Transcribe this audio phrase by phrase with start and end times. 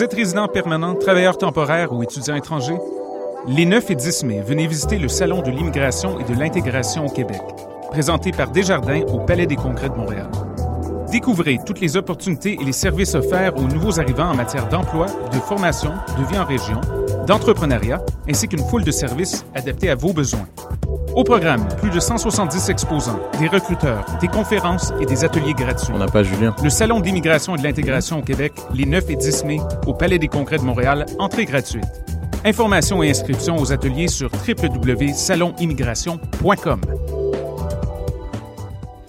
[0.00, 2.72] Vous êtes résident permanent, travailleur temporaire ou étudiant étranger?
[3.46, 7.10] Les 9 et 10 mai, venez visiter le Salon de l'immigration et de l'intégration au
[7.10, 7.42] Québec,
[7.90, 10.30] présenté par Desjardins au Palais des Congrès de Montréal.
[11.12, 15.38] Découvrez toutes les opportunités et les services offerts aux nouveaux arrivants en matière d'emploi, de
[15.38, 16.80] formation, de vie en région,
[17.30, 20.48] d'entrepreneuriat, ainsi qu'une foule de services adaptés à vos besoins.
[21.14, 25.92] Au programme, plus de 170 exposants, des recruteurs, des conférences et des ateliers gratuits.
[25.94, 26.56] On n'a pas Julien.
[26.60, 30.18] Le Salon d'immigration et de l'intégration au Québec, les 9 et 10 mai, au Palais
[30.18, 31.84] des Congrès de Montréal, entrée gratuite.
[32.44, 36.80] Informations et inscriptions aux ateliers sur www.salonimmigration.com.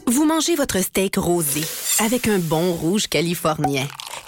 [0.05, 1.61] Vous mangez votre steak rosé
[2.05, 3.87] avec un bon rouge californien.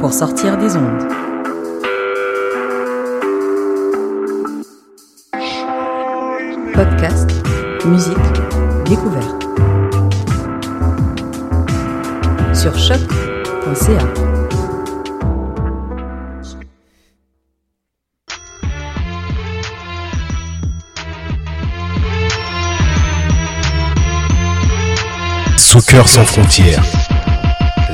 [0.00, 1.08] pour sortir des ondes.
[6.74, 7.30] Podcast,
[7.86, 8.16] musique,
[8.84, 9.42] découverte.
[12.52, 13.98] Sur choc.ca.
[25.56, 26.82] Soccer sans frontières,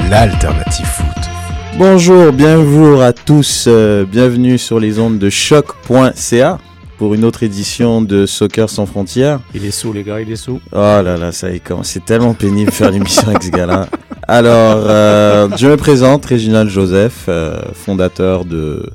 [0.08, 1.31] l'alternative foot.
[1.78, 6.58] Bonjour, bienvenue à tous, euh, bienvenue sur les ondes de choc.ca
[6.98, 9.40] pour une autre édition de Soccer sans frontières.
[9.54, 10.60] Il est sous, les gars, il est sous.
[10.72, 13.88] Oh là là, ça y est, comment- c'est tellement pénible faire l'émission avec ce gars-là.
[14.28, 18.88] Alors, euh, je me présente, Réginald Joseph, euh, fondateur de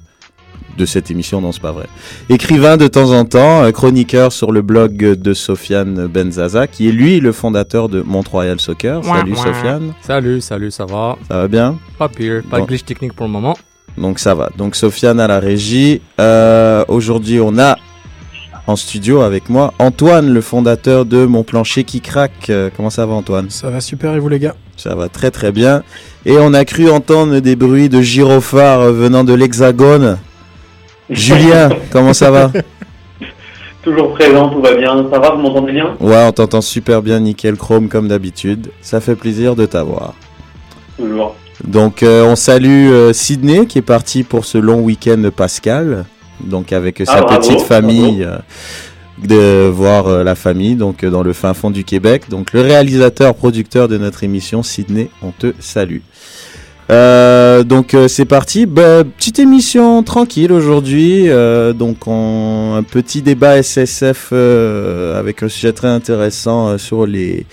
[0.77, 1.87] de cette émission, non c'est pas vrai.
[2.29, 6.91] Écrivain de temps en temps, euh, chroniqueur sur le blog de Sofiane Benzaza, qui est
[6.91, 9.03] lui le fondateur de Mont-Royal Soccer.
[9.03, 9.35] Salut.
[9.35, 11.17] Sofiane, Salut, salut, ça va?
[11.27, 11.77] Ça va bien?
[11.97, 12.63] Pas pire, pas Bon.
[12.63, 13.57] de glitch technique pour le moment.
[13.97, 14.49] Donc ça va.
[14.57, 16.01] Donc Sofiane à la régie.
[16.19, 17.77] Euh, Aujourd'hui, on a
[18.67, 22.49] en studio avec moi Antoine, le fondateur de Mon Plancher qui craque.
[22.49, 23.49] Euh, comment ça va Antoine?
[23.49, 24.55] Ça va super et vous les gars?
[24.75, 25.81] Ça va très très bien.
[26.25, 30.17] Et on a cru entendre des bruits de gyrophares venant de l'Hexagone.
[31.09, 32.51] Julien, comment ça va
[33.83, 35.07] Toujours présent, tout va bien.
[35.11, 38.69] Ça va, vous m'entendez bien Ouais, on t'entend super bien, nickel chrome comme d'habitude.
[38.81, 40.13] Ça fait plaisir de t'avoir.
[40.97, 41.35] Toujours.
[41.63, 46.05] Donc euh, on salue euh, Sydney qui est parti pour ce long week-end pascal,
[46.41, 48.37] donc avec euh, sa Ah, bravo, petite famille, euh,
[49.25, 52.23] de voir la famille, donc dans le fin fond du Québec.
[52.29, 56.01] Donc le réalisateur, producteur de notre émission, Sydney, on te salue.
[56.89, 63.21] Euh, donc euh, c'est parti, Bah, petite émission tranquille aujourd'hui, euh, donc on- un petit
[63.21, 67.45] débat SSF euh, avec un sujet très intéressant euh, sur les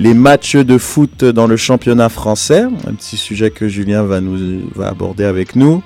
[0.00, 4.60] les matchs de foot dans le championnat français, un petit sujet que Julien va nous
[4.76, 5.82] va aborder avec nous.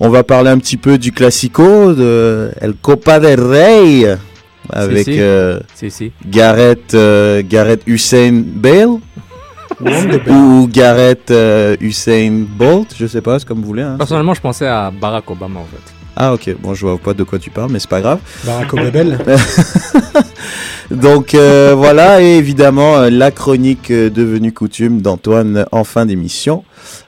[0.00, 4.18] On va parler un petit peu du classico de El Copa del Rey
[4.70, 5.20] avec si.
[5.20, 6.10] euh, Si, si.
[6.28, 8.98] Gareth euh, Gareth Hussein Bale
[10.28, 13.82] ou Gareth euh, Hussein Bolt, je sais pas, c'est comme vous voulez.
[13.82, 13.96] hein.
[13.98, 15.92] Personnellement, je pensais à Barack Obama en fait.
[16.16, 18.20] Ah ok, bon je vois pas de quoi tu parles, mais c'est pas grave.
[18.44, 19.16] Barack Obama
[20.90, 26.62] Donc euh, voilà, et évidemment euh, la chronique euh, devenue coutume d'Antoine en fin d'émission.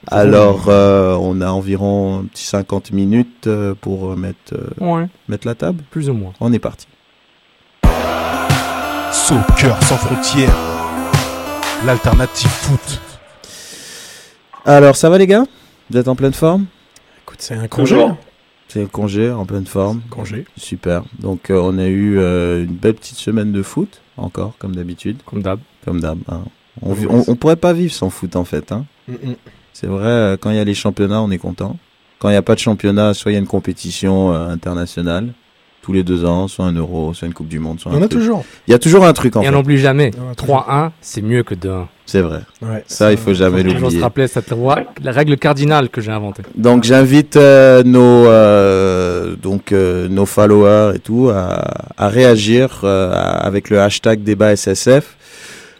[0.07, 3.47] Alors euh, on a environ un petit 50 minutes
[3.81, 5.83] pour mettre, euh, Ouais, mettre la table.
[5.89, 6.33] plus ou moins.
[6.41, 6.87] On est parti.
[9.11, 10.53] Soccer sans frontières,
[11.85, 12.99] l'alternative foot.
[14.65, 15.45] Alors ça va les gars?
[15.89, 16.65] Vous êtes en pleine forme?
[17.23, 17.97] Écoute, c'est un congé.
[18.67, 20.01] C'est le congé, en pleine forme.
[20.09, 20.45] Congé.
[20.57, 21.03] Super.
[21.19, 25.19] Donc euh, on a eu euh, une belle petite semaine de foot, encore comme d'habitude,
[25.25, 25.59] Comme d'hab.
[25.85, 26.19] comme d'hab.
[26.27, 26.43] hein.
[26.81, 28.71] On, on, on pourrait pas vivre sans foot en fait.
[28.71, 28.85] Hein.
[29.07, 29.35] Mm, mm.
[29.73, 31.77] C'est vrai, euh, quand il y a les championnats, on est content.
[32.19, 35.33] Quand il n'y a pas de championnat, soit il y a une compétition euh, internationale,
[35.87, 37.99] tous les deux ans, soit un euro, soit une Coupe du Monde, soit Il un
[37.99, 38.19] y en a truc.
[38.19, 38.43] toujours.
[38.67, 39.55] Il y a toujours un truc en Et on fait.
[39.57, 40.11] n'oublie jamais.
[40.13, 40.65] Il y en a toujours.
[40.67, 41.85] 3-1, c'est mieux que 2-1.
[42.05, 42.41] C'est vrai.
[42.61, 44.01] Ouais, Ça, il faut jamais Toujours se l'oublier.
[44.01, 46.43] rappeler cette loi, la règle cardinale que j'ai inventée.
[46.55, 51.63] Donc j'invite euh, nos euh, donc euh, nos followers et tout à,
[51.97, 55.15] à réagir euh, avec le hashtag débat SSF.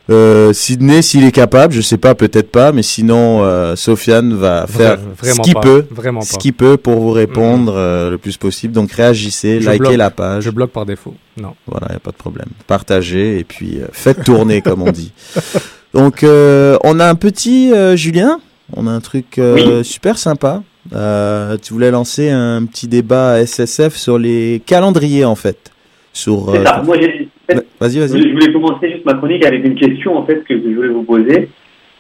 [0.10, 4.66] Euh, Sydney, s'il est capable, je sais pas, peut-être pas, mais sinon euh, Sofiane va
[4.66, 8.38] faire Vra- ce qu'il peut, Vraiment ce qu'il peut pour vous répondre euh, le plus
[8.38, 8.74] possible.
[8.74, 9.98] Donc réagissez, Je likez bloque.
[9.98, 10.44] la page.
[10.46, 11.14] Je bloque par défaut.
[11.40, 11.56] Non.
[11.68, 12.48] Voilà, il a pas de problème.
[12.68, 15.12] Partagez et puis euh, faites tourner, comme on dit.
[15.94, 18.40] Donc, euh, on a un petit euh, Julien.
[18.76, 20.64] On a un truc euh, super sympa.
[20.96, 25.72] Euh, tu voulais lancer un petit débat SSF sur les calendriers en fait.
[26.14, 26.50] Sur.
[26.50, 26.82] Euh, ça.
[26.86, 28.22] Moi, j'ai- en fait, Vas-y, je vas-y.
[28.24, 31.04] je voulais commencer juste ma chronique avec une question en fait que je voulais vous
[31.04, 31.50] poser.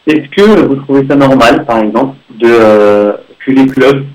[0.07, 3.13] Est-ce que vous trouvez ça normal, par exemple, de euh,
[3.45, 4.05] que les clubs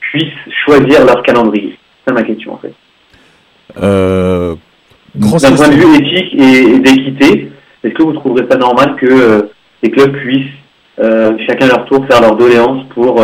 [0.00, 0.26] puissent
[0.64, 1.76] choisir leur calendrier?
[2.06, 2.74] C'est ma question en fait.
[3.82, 4.54] Euh,
[5.14, 7.50] D'un point de vue éthique et d'équité,
[7.82, 9.42] est-ce que vous trouverez ça normal que euh,
[9.82, 10.44] les clubs puissent
[11.48, 13.18] chacun à leur tour faire leur doléance pour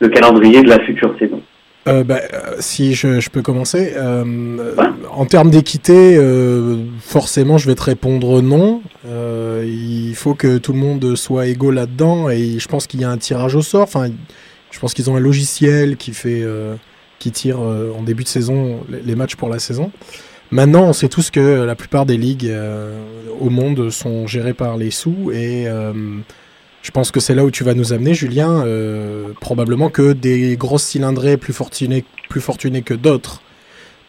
[0.00, 1.40] le calendrier de la future saison?
[1.88, 3.92] Euh, bah, euh, si je, je peux commencer.
[3.96, 4.84] euh, Ouais.
[5.12, 8.82] En termes d'équité, euh, forcément, je vais te répondre non.
[9.04, 13.10] Il faut que tout le monde soit égaux là-dedans et je pense qu'il y a
[13.10, 13.82] un tirage au sort.
[13.82, 14.10] Enfin,
[14.70, 16.44] je pense qu'ils ont un logiciel qui fait,
[17.18, 19.90] qui tire en début de saison les, les matchs pour la saison.
[20.52, 22.52] Maintenant, on sait tous que la plupart des ligues
[23.40, 25.66] au monde sont gérées par les sous et
[26.82, 28.64] je pense que c'est là où tu vas nous amener, Julien.
[28.64, 33.42] Euh, probablement que des grosses cylindrées plus fortunées, plus fortunées que d'autres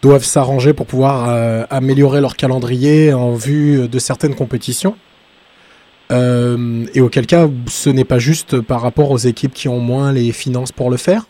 [0.02, 4.96] doivent s'arranger pour pouvoir euh, améliorer leur calendrier en vue de certaines compétitions.
[6.12, 10.12] Euh, et auquel cas, ce n'est pas juste par rapport aux équipes qui ont moins
[10.12, 11.28] les finances pour le faire.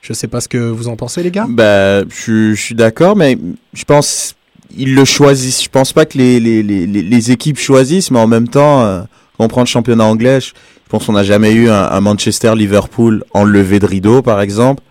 [0.00, 1.46] Je sais pas ce que vous en pensez, les gars.
[1.48, 3.38] Bah, je, suis d'accord, mais
[3.72, 4.34] je pense
[4.76, 5.62] ils le choisissent.
[5.62, 9.06] Je pense pas que les, équipes choisissent, mais en même temps,
[9.38, 10.52] on prend le championnat anglais, je,
[10.88, 14.82] pense qu'on n'a jamais eu un, Manchester-Liverpool en levée de rideau, par exemple.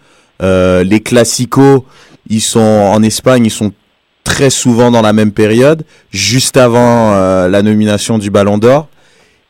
[0.41, 1.83] Euh, les classicos,
[2.29, 3.71] ils sont en Espagne, ils sont
[4.23, 8.87] très souvent dans la même période, juste avant euh, la nomination du Ballon d'Or.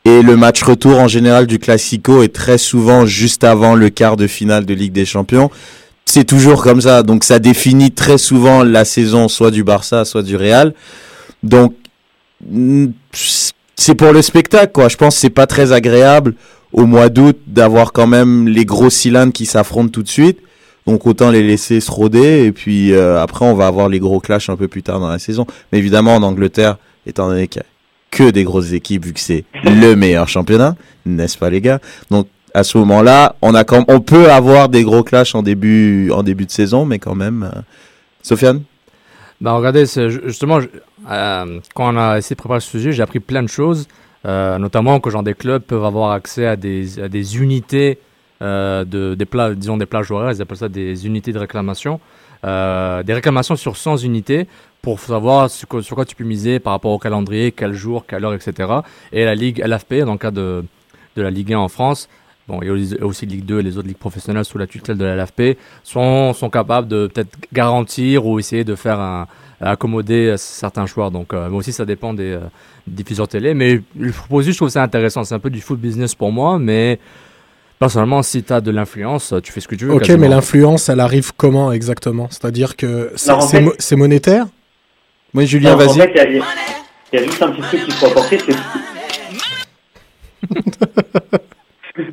[0.06, 4.18] Et le match retour en général du Classico est très souvent juste avant le quart
[4.18, 5.50] de finale de Ligue des Champions.
[6.06, 10.22] C'est toujours comme ça, donc ça définit très souvent la saison soit du Barça, soit
[10.22, 10.74] du Real.
[11.42, 11.74] Donc
[13.76, 14.88] c'est pour le spectacle quoi.
[14.90, 16.36] Je pense que c'est pas très agréable
[16.72, 20.40] au mois d'août d'avoir quand même les gros cylindres qui s'affrontent tout de suite.
[20.86, 24.20] Donc autant les laisser se rôder et puis euh, après on va avoir les gros
[24.20, 25.46] clashs un peu plus tard dans la saison.
[25.72, 27.68] Mais évidemment en Angleterre, étant donné qu'il y a
[28.12, 30.76] que des grosses équipes vu que c'est le meilleur championnat,
[31.06, 31.80] n'est-ce pas les gars?
[32.12, 36.12] Donc à ce moment-là, on a quand on peut avoir des gros clashs en début
[36.12, 37.50] en début de saison, mais quand même.
[37.56, 37.62] euh,
[38.22, 38.62] Sofiane?
[39.42, 39.86] Bah regardez,
[40.26, 40.60] justement,
[41.10, 43.88] euh, quand on a essayé de préparer ce sujet, j'ai appris plein de choses,
[44.26, 48.00] euh, notamment que genre des clubs peuvent avoir accès à des, à des unités
[48.42, 52.00] euh, de des plats, disons des plages horaires, ils appellent ça des unités de réclamation,
[52.44, 54.48] des réclamations sur 100 unités
[54.82, 58.34] pour savoir sur quoi, tu peux miser par rapport au calendrier, quel jour, quelle heure,
[58.34, 58.70] etc.
[59.14, 60.66] Et la ligue LFP, dans le cas de,
[61.16, 62.10] de la Ligue 1 en France,
[62.50, 65.16] bon, aussi- aussi Ligue 2 et les autres ligues professionnelles sous la tutelle de la
[65.16, 69.28] LFP, sont, sont capables de peut-être garantir ou essayer de faire un,
[69.70, 71.10] accommoder certains choix.
[71.10, 72.40] Donc, euh, mais aussi, ça dépend des, euh,
[72.88, 73.54] diffuseurs télé.
[73.54, 75.24] Mais le proposé, je trouve ça intéressant.
[75.24, 77.00] C'est un peu du foot business pour moi, mais
[77.80, 79.94] personnellement, si tu as de l'influence, tu fais ce que tu veux.
[79.94, 80.20] Ok, quasiment.
[80.22, 82.28] mais l'influence, elle arrive comment exactement?
[82.30, 84.46] C'est-à-dire que c'est fait- mo- monétaire?
[85.34, 85.98] Oui, Julien, En vas-y.
[86.00, 88.38] fait, il y y, a- juste un petit truc qu'il faut apporter,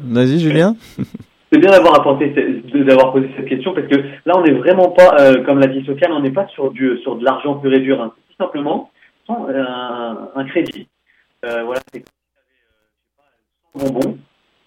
[0.03, 0.77] Vas-y, Julien.
[1.53, 2.29] c'est bien d'avoir apporté,
[2.75, 5.85] d'avoir posé cette question parce que là, on n'est vraiment pas, euh, comme l'a dit
[5.85, 8.01] Sofiane, on n'est pas sur du, sur de l'argent pur et dur.
[8.01, 8.13] hein.
[8.29, 8.91] Tout simplement
[9.27, 9.65] sans, euh,
[10.35, 10.89] un, crédit.
[11.45, 12.03] Euh, voilà, c'est euh,
[13.75, 14.19] je sais pas, 100 bonbons.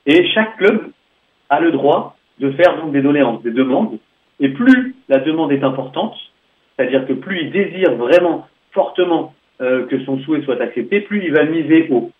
[0.05, 0.91] Et chaque club
[1.49, 3.97] a le droit de faire donc des doléances, des demandes.
[4.39, 6.15] Et plus la demande est importante,
[6.75, 11.33] c'est-à-dire que plus il désire vraiment fortement euh, que son souhait soit accepté, plus il
[11.33, 12.11] va miser haut.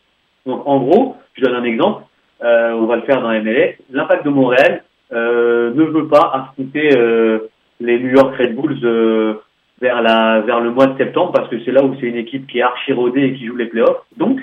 [0.46, 2.03] Donc en gros, je donne un exemple,
[2.42, 6.90] on va le faire dans la MLS, l'impact de Montréal euh, ne veut pas affronter
[6.98, 7.40] euh,
[7.80, 9.36] les New York Red Bulls euh,
[9.82, 12.48] vers, la, vers le mois de septembre parce que c'est là où c'est une équipe
[12.48, 14.02] qui est archi rodée et qui joue les playoffs.
[14.18, 14.40] Donc,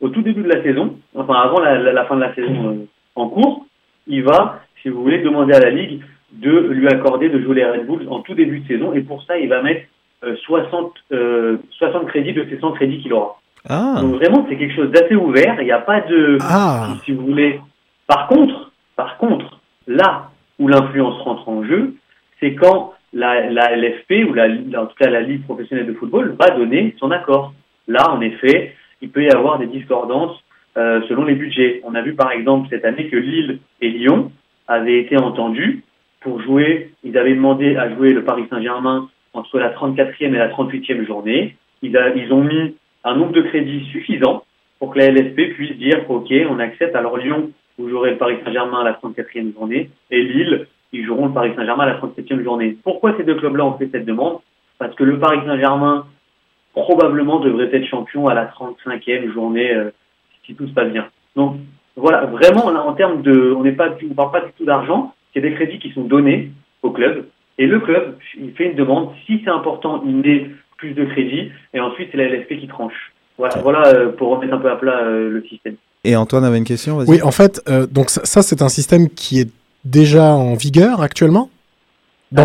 [0.00, 2.86] au tout début de la saison, enfin avant la, la- fin de la saison euh,
[3.14, 3.66] en cours,
[4.06, 6.00] il va, si vous voulez, demander à la Ligue
[6.32, 9.22] de lui accorder de jouer les Red Bulls en tout début de saison et pour
[9.24, 9.86] ça, il va mettre
[10.24, 13.38] euh, 60, euh, 60 crédits de ces 100 crédits qu'il aura.
[13.68, 15.56] Ah, Donc vraiment, c'est quelque chose d'assez ouvert.
[15.60, 17.60] Il n'y a pas de, Ah si, vous voulez.
[18.06, 21.94] Par contre, par contre, là où l'influence rentre en jeu,
[22.40, 24.46] c'est quand la, la LFP ou la,
[24.80, 27.52] en tout cas la Ligue professionnelle de football va donner son accord.
[27.88, 30.38] Là, en effet, il peut y avoir des discordances
[30.76, 31.80] euh, selon les budgets.
[31.84, 34.30] On a vu par exemple cette année que Lille et Lyon
[34.68, 35.82] avaient été entendus
[36.20, 36.92] pour jouer.
[37.02, 41.56] Ils avaient demandé à jouer le Paris Saint-Germain entre la 34e et la 38e journée.
[41.82, 44.44] Ils, a- ils ont mis un nombre de crédits suffisant
[44.78, 46.94] pour que la LFP puisse dire OK, on accepte.
[46.94, 51.26] Alors Lyon, vous jouerez le Paris Saint-Germain à la 34e journée, et Lille, ils joueront
[51.26, 52.76] le Paris Saint-Germain à la 37e journée.
[52.82, 54.38] Pourquoi ces deux clubs-là ont fait cette demande?
[54.78, 56.06] Parce que le Paris Saint-Germain
[56.72, 59.90] probablement devrait être champion à la 35e journée euh,
[60.44, 61.08] si tout se passe bien.
[61.36, 61.56] Donc
[61.96, 65.40] voilà, vraiment en termes de, on n'est pas, on parle pas du tout d'argent, c'est
[65.40, 66.50] des crédits qui sont donnés
[66.82, 67.26] au club
[67.60, 69.10] et le club, il fait une demande.
[69.26, 73.12] Si c'est important, il met plus de crédits et ensuite c'est la LFP qui tranche.
[73.38, 75.76] Voilà, voilà euh, pour remettre un peu à plat euh, le système.
[76.04, 76.98] Et Antoine avait une question.
[77.06, 79.50] Oui, en fait, euh, donc ça, ça, c'est un système qui est
[79.84, 81.50] déjà en vigueur actuellement?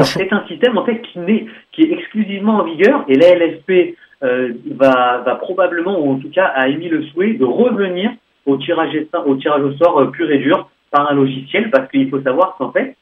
[0.03, 5.21] C'est un système en fait qui, est exclusivement en vigueur et la LFP euh, va,
[5.23, 8.11] va probablement, ou en tout cas a émis le souhait de revenir
[8.47, 12.09] au tirage, au tirage au sort euh, pur et dur par un logiciel parce qu'il
[12.09, 12.95] faut savoir qu'en fait,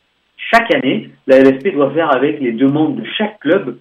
[0.52, 3.78] chaque année, la LFP doit faire avec les demandes de chaque club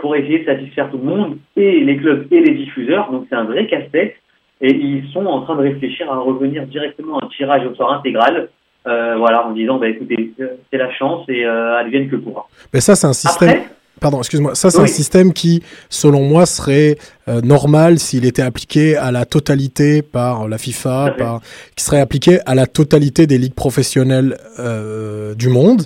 [0.00, 3.10] pour essayer de satisfaire tout le monde, et les clubs et les diffuseurs.
[3.10, 4.14] Donc c'est un vrai casse-tête.
[4.62, 7.92] Et ils sont en train de réfléchir à revenir directement à un tirage au sort
[7.94, 8.50] intégral,
[8.86, 12.46] euh, voilà, en disant, bah, écoutez, euh, c'est la chance et euh, advienne que pourra.
[12.74, 13.48] Mais ça, c'est un système.
[13.48, 13.68] Après,
[14.00, 14.54] Pardon, excuse-moi.
[14.54, 14.84] Ça, c'est Oui.
[14.84, 16.96] un système qui, selon moi, serait
[17.28, 21.40] euh, normal s'il était appliqué à la totalité par la FIFA, par...
[21.76, 25.82] qui serait appliqué à la totalité des ligues professionnelles euh, du monde,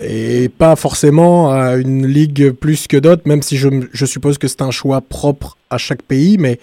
[0.00, 4.62] et pas forcément à une ligue plus que d'autres, même si je, suppose que c'est
[4.62, 6.58] un choix propre à chaque pays, mais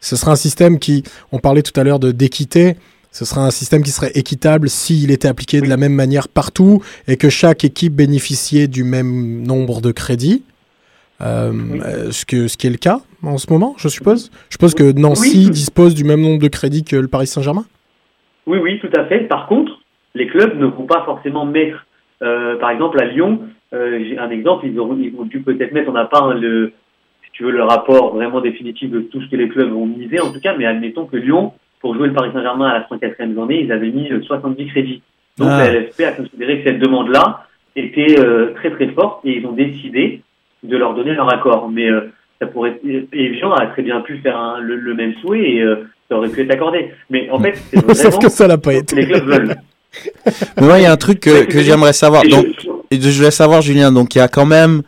[0.00, 2.76] ce serait un système qui, on parlait tout à l'heure d'équité,
[3.12, 6.80] ce serait un système qui serait équitable s'il était appliqué de la même manière partout
[7.08, 10.44] et que chaque équipe bénéficiait du même nombre de crédits.
[11.20, 11.80] Euh, Oui.
[12.12, 14.30] ce, que, ce qui est le cas en ce moment, je suppose.
[14.48, 15.50] Je suppose que Nancy Oui.
[15.50, 17.66] dispose du même nombre de crédits que le Paris Saint-Germain?
[18.46, 19.28] Oui, oui, tout à fait.
[19.28, 19.72] Par contre,
[20.14, 21.84] les clubs ne vont pas forcément mettre,
[22.22, 23.40] euh, par exemple à Lyon,
[23.72, 26.34] euh, j'ai un exemple, ils, auront, ils ont dû peut-être mettre, on n'a pas hein,
[26.34, 26.72] le,
[27.24, 30.20] si tu veux, le rapport vraiment définitif de tout ce que les clubs vont miser
[30.20, 33.34] en tout cas, mais admettons que Lyon, pour jouer le Paris Saint-Germain à la 104e
[33.34, 35.02] journée, ils avaient mis euh, 70 crédits.
[35.38, 35.58] Donc Ah.
[35.64, 37.46] la LFP a considéré que cette demande-là
[37.76, 40.22] était euh, très très forte et ils ont décidé
[40.62, 41.70] de leur donner leur accord.
[41.70, 42.10] Mais euh,
[42.40, 45.62] ça pourrait, et Evian a très bien pu faire un- le, le même souhait et
[45.62, 45.76] euh,
[46.08, 46.90] ça aurait pu être accordé.
[47.08, 49.06] Mais en fait, c'est Sauf vraiment que ça l'a pas les été.
[49.06, 49.54] clubs veulent.
[50.60, 52.22] Mais moi, il y a un truc que, j'aimerais savoir.
[52.24, 52.46] Donc,
[52.92, 54.82] je- voulais savoir, Julien, donc il y a quand même.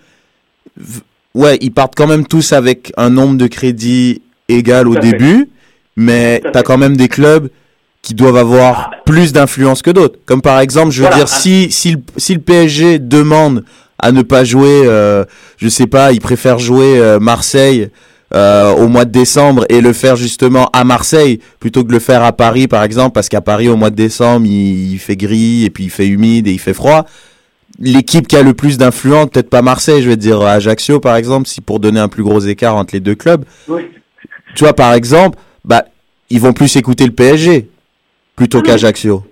[1.34, 5.00] Ouais, ils partent quand même tous avec un nombre de crédits égal au fait.
[5.00, 5.48] début,
[5.96, 7.48] mais tu as quand même des clubs
[8.02, 8.96] qui doivent avoir Ah.
[9.06, 10.18] plus d'influence que d'autres.
[10.26, 11.24] Comme par exemple, je veux Voilà.
[11.24, 13.64] dire, si, si, le, si le PSG demande
[13.98, 15.24] à ne pas jouer, euh,
[15.56, 17.88] je sais pas, il préfère jouer euh, Marseille
[18.34, 21.98] euh, au mois de décembre et le faire justement à Marseille plutôt que de le
[22.00, 25.16] faire à Paris, par exemple, parce qu'à Paris, au mois de décembre, il, il fait
[25.16, 27.06] gris et puis il fait humide et il fait froid
[27.78, 31.46] l'équipe qui a le plus d'influence, peut-être pas Marseille, je vais dire Ajaccio par exemple,
[31.46, 33.44] si pour donner un plus gros écart entre les deux clubs.
[33.68, 33.82] Oui.
[34.54, 35.84] Tu vois par exemple, bah
[36.30, 37.68] ils vont plus écouter le PSG
[38.36, 38.66] plutôt Ah.
[38.66, 39.22] qu'Ajaccio.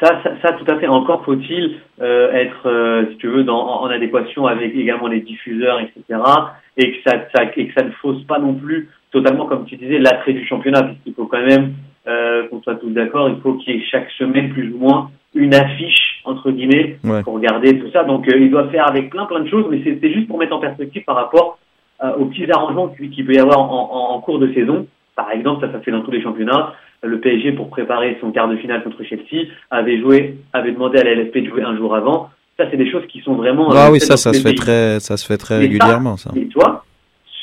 [0.00, 0.86] Ça, ça, ça, tout à fait.
[0.86, 5.20] Encore faut-il euh, être, euh, si tu veux, dans, en en adéquation avec également les
[5.20, 6.20] diffuseurs, etc.
[6.78, 9.76] Et que ça, ça, et que ça ne fausse pas non plus totalement, comme tu
[9.76, 11.72] disais, l'attrait du championnat, puisqu'il faut quand même
[12.06, 13.28] euh, qu'on soit tous d'accord.
[13.28, 17.22] Il faut qu'il y ait chaque semaine plus ou moins une affiche entre guillemets Ouais.
[17.22, 18.04] pour regarder tout ça.
[18.04, 20.54] Donc, euh, il doit faire avec plein plein de choses, mais c'est juste pour mettre
[20.54, 21.58] en perspective par rapport
[22.04, 24.86] euh, aux petits arrangements qu'il qu'il peut y avoir en, en, en cours de saison.
[25.16, 26.74] Par exemple, ça, ça fait dans tous les championnats.
[27.02, 31.04] Le PSG, pour préparer son quart de finale contre Chelsea, avait joué, avait demandé à
[31.04, 32.30] la LFP de jouer un jour avant.
[32.58, 33.70] Ça, c'est des choses qui sont vraiment.
[33.70, 36.32] Ah euh, oui, ça, ça se fait très, ça se fait très Mais régulièrement ça.
[36.34, 36.84] Et toi,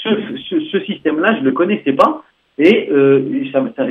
[0.03, 0.09] ce,
[0.49, 2.23] ce, ce système-là, je le connaissais pas,
[2.57, 3.21] et euh,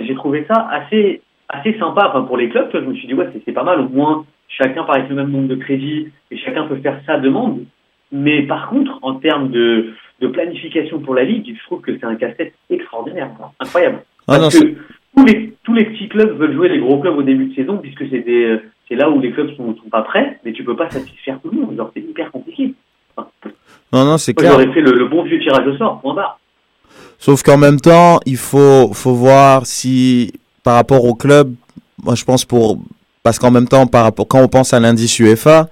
[0.06, 2.08] j'ai trouvé ça assez, assez sympa.
[2.10, 3.80] Enfin, pour les clubs, je me suis dit ouais, c'est- pas mal.
[3.80, 7.18] Au moins, chacun part avec le même nombre de crédits et chacun peut faire sa
[7.18, 7.64] demande.
[8.12, 12.04] Mais par contre, en termes de, de planification pour la ligue, je trouve que c'est
[12.04, 14.02] un casse-tête extraordinaire, incroyable.
[14.28, 14.74] Ah non, Parce que
[15.16, 17.78] tous les, tous les petits clubs veulent jouer les gros clubs au début de saison,
[17.78, 20.64] puisque c'est des, euh, c'est là où les clubs sont, sont pas prêts, mais tu
[20.64, 21.76] peux pas satisfaire tout le monde.
[21.76, 22.74] Genre, c'est hyper compliqué.
[23.16, 23.28] Enfin,
[23.92, 24.52] non, non, c'est clair.
[24.52, 26.38] j'aurais fait le, le bon vieux tirage au sort, point barre.
[27.18, 31.54] Sauf qu'en même temps, il faut, faut voir si, par rapport au club,
[32.02, 32.78] moi je pense pour,
[33.22, 35.68] parce qu'en même temps, par rapport, quand on pense à l'indice UEFA,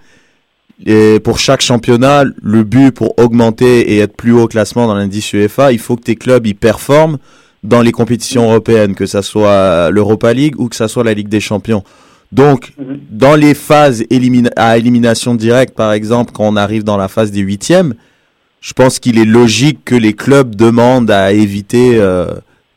[0.85, 4.95] et pour chaque championnat, le but pour augmenter et être plus haut au classement dans
[4.95, 7.19] l'indice UEFA, il faut que tes clubs y performent
[7.63, 11.29] dans les compétitions européennes, que ça soit l'Europa League ou que ça soit la Ligue
[11.29, 11.85] des Champions.
[12.33, 12.99] Donc, Mhm.
[13.11, 17.31] dans les phases élimina- à élimination directe, par exemple, quand on arrive dans la phase
[17.31, 17.95] des huitièmes,
[18.61, 22.27] je pense qu'il est logique que les clubs demandent à éviter euh,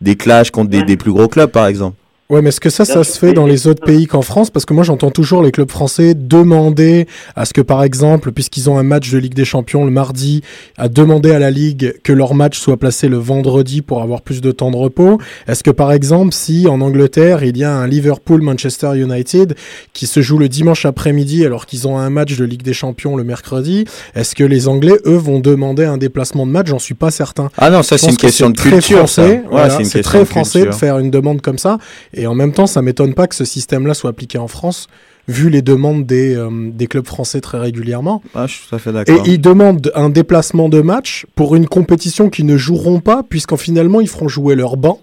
[0.02, 1.96] des clashs contre des plus gros clubs, par exemple.
[2.28, 4.50] Ouais, mais est-ce que ça, ça se fait dans les autres pays qu'en France?
[4.50, 7.06] Parce que moi, j'entends toujours les clubs français demander
[7.36, 10.42] à ce que, par exemple, puisqu'ils ont un match de Ligue des Champions le mardi,
[10.76, 14.42] à demander à la Ligue que leur match soit placé le vendredi pour avoir plus
[14.42, 15.20] de temps de repos.
[15.48, 19.56] Est-ce que, par exemple, si en Angleterre, il y a un Liverpool-Manchester United
[19.94, 23.16] qui se joue le dimanche après-midi alors qu'ils ont un match de Ligue des Champions
[23.18, 26.70] le mercredi, est-ce que les Anglais, eux, vont demander un déplacement de match?
[26.70, 27.52] J'en suis pas certain.
[27.60, 29.22] Ah non, ça c'est une que question de très culture, ça.
[29.22, 31.78] français, Ouais, voilà, c'est une c'est question très français de faire une demande comme ça.
[32.16, 34.88] Et en même temps, ça m'étonne pas que ce système-là soit appliqué en France,
[35.28, 38.24] vu les demandes des, euh, des clubs français très régulièrement.
[38.34, 39.28] Ah, je suis tout à fait Et d'accord.
[39.28, 44.02] ils demandent un déplacement de match pour une compétition qu'ils ne joueront pas, puisqu'en finalement,
[44.02, 45.02] ils feront jouer leur banc,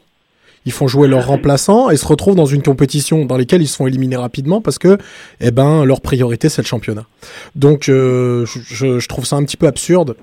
[0.65, 3.77] ils font jouer leurs remplaçants et se retrouvent dans une compétition dans laquelle ils se
[3.77, 4.97] font éliminer rapidement parce que,
[5.41, 7.05] eh ben, leur priorité, c'est le championnat.
[7.57, 10.17] Donc, euh, je trouve ça un petit peu absurde.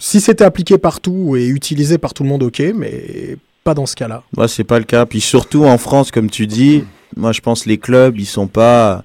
[0.00, 3.36] Si c'était appliqué partout et utilisé par tout le monde, ok, mais
[3.74, 4.22] dans ce cas-là.
[4.36, 5.06] Moi, c'est pas le cas.
[5.06, 6.84] Puis surtout en France, comme tu dis,
[7.16, 9.02] moi, je pense les clubs, ils sont pas.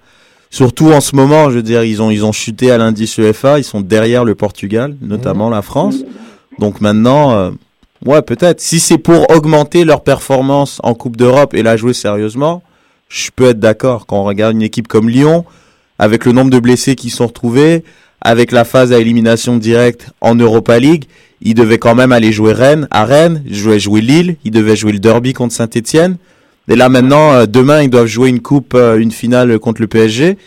[0.50, 3.58] Surtout en ce moment, je veux dire, ils ont ils ont chuté à l'indice UEFA,
[3.58, 5.96] ils sont derrière le Portugal, notamment la France.
[6.60, 7.52] Donc maintenant, euh,
[8.06, 8.62] ouais, peut-être.
[8.62, 12.62] Si c'est pour augmenter leur performance en Coupe d'Europe et la jouer sérieusement,
[13.10, 14.06] je peux être d'accord.
[14.06, 15.46] Quand on regarde une équipe comme Lyon,
[15.98, 17.84] avec le nombre de blessés qui sont retrouvés,
[18.22, 21.06] avec la phase à élimination directe en Europa League,
[21.44, 24.76] ils devaient quand même aller jouer Rennes, à Rennes, ils devaient jouer Lille, ils devaient
[24.76, 26.18] jouer le derby contre Saint-Etienne.
[26.70, 29.88] Et là maintenant, euh, demain, ils doivent jouer une coupe, euh, une finale contre le
[29.88, 30.38] PSG.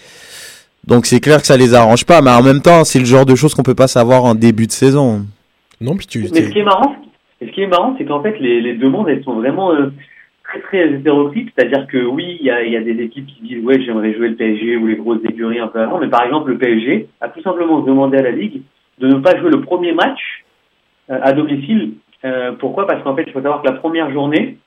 [0.86, 3.26] Donc c'est clair que ça les arrange pas, mais en même temps, c'est le genre
[3.26, 5.26] de choses qu'on peut pas savoir en début de saison.
[5.80, 6.20] Non, puis tu.
[6.20, 6.96] Mais ce qui est marrant,
[7.42, 9.92] ce qui est marrant, c'est qu'en fait, les, les demandes, elles sont vraiment euh,
[10.44, 11.50] très très hétéroclites.
[11.56, 14.14] C'est-à-dire que oui, il y a, il y a des équipes qui disent ouais, j'aimerais
[14.14, 15.98] jouer le PSG ou les grosses écuries un peu avant.
[15.98, 18.62] Mais par exemple, le PSG a tout simplement demandé à la ligue
[18.98, 20.45] de ne pas jouer le premier match
[21.08, 21.94] à domicile.
[22.24, 22.86] Euh, pourquoi?
[22.86, 24.58] Parce qu'en fait, il faut savoir que la première journée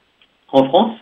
[0.52, 0.96] en France,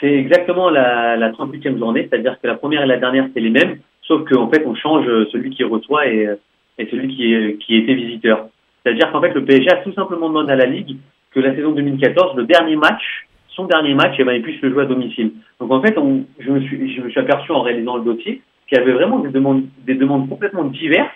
[0.00, 2.06] c'est exactement la, la 38e journée.
[2.08, 5.06] C'est-à-dire que la première et la dernière, c'est les mêmes, sauf qu'en fait, on change
[5.08, 6.36] euh, celui qui reçoit et, euh,
[6.78, 8.48] et celui qui, qui était visiteur.
[8.82, 10.98] C'est-à-dire qu'en fait, le PSG a tout simplement demandé à la Ligue
[11.32, 14.70] que la saison 2014, le dernier match, son dernier match, eh ben, il puisse le
[14.70, 15.32] jouer à domicile.
[15.60, 18.42] Donc en fait, on, je, me suis, je me suis aperçu en réalisant le dossier
[18.68, 21.10] qu'il y avait vraiment des demandes, des demandes complètement diverses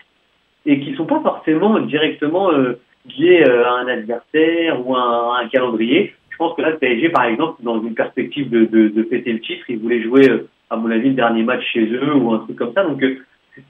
[0.67, 5.41] et qui sont pas forcément directement euh, euh, à un adversaire ou à un, à
[5.45, 6.15] un calendrier.
[6.31, 9.33] Je pense que là, le PSG, par exemple, dans une perspective de, de, de fêter
[9.33, 12.33] le titre, il voulait jouer, euh, à mon avis, le dernier match chez eux ou
[12.33, 12.83] un truc comme ça.
[12.85, 13.19] Donc euh,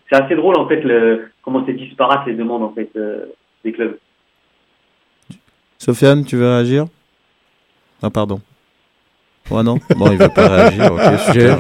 [0.09, 3.25] c'est assez drôle en fait le, comment c'est disparate les demandes en fait euh,
[3.64, 3.99] des clubs.
[5.79, 6.85] Sofiane, tu veux réagir?
[8.03, 8.40] Ah pardon.
[9.51, 9.79] Ouais non?
[9.97, 10.95] Bon, il veut pas réagir.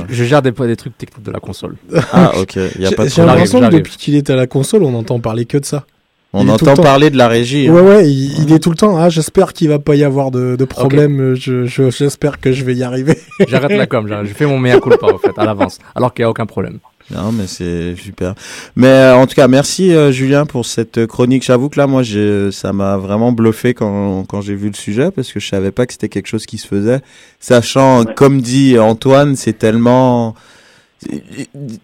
[0.08, 1.74] Je, gère des, des trucs techniques de la console.
[2.12, 2.56] Ah ok.
[2.56, 3.26] Il y a J'ai pas de j'ai problème.
[3.26, 5.86] l'impression que depuis qu'il est à la console, on entend parler que de ça.
[6.32, 7.66] On il entend parler de la régie.
[7.66, 7.72] hein.
[7.72, 8.96] Ouais, ouais, il, il est tout le temps.
[8.96, 11.34] Ah, j'espère qu'il va pas y avoir de, de problème.
[11.34, 13.18] Je, je- j'espère que je vais y arriver.
[13.48, 16.26] J'arrête la com, je fais mon meilleur culpa en fait, à l'avance, alors qu'il n'y
[16.26, 16.78] a aucun problème.
[17.12, 18.36] Non, mais c'est super.
[18.76, 21.42] Mais euh, en tout cas, merci euh, Julien pour cette chronique.
[21.44, 25.10] J'avoue que là, moi, j'ai, ça m'a vraiment bluffé quand, quand j'ai vu le sujet
[25.10, 27.00] parce que je savais pas que c'était quelque chose qui se faisait.
[27.40, 28.14] Sachant, Ouais.
[28.14, 30.36] comme dit Antoine, c'est tellement.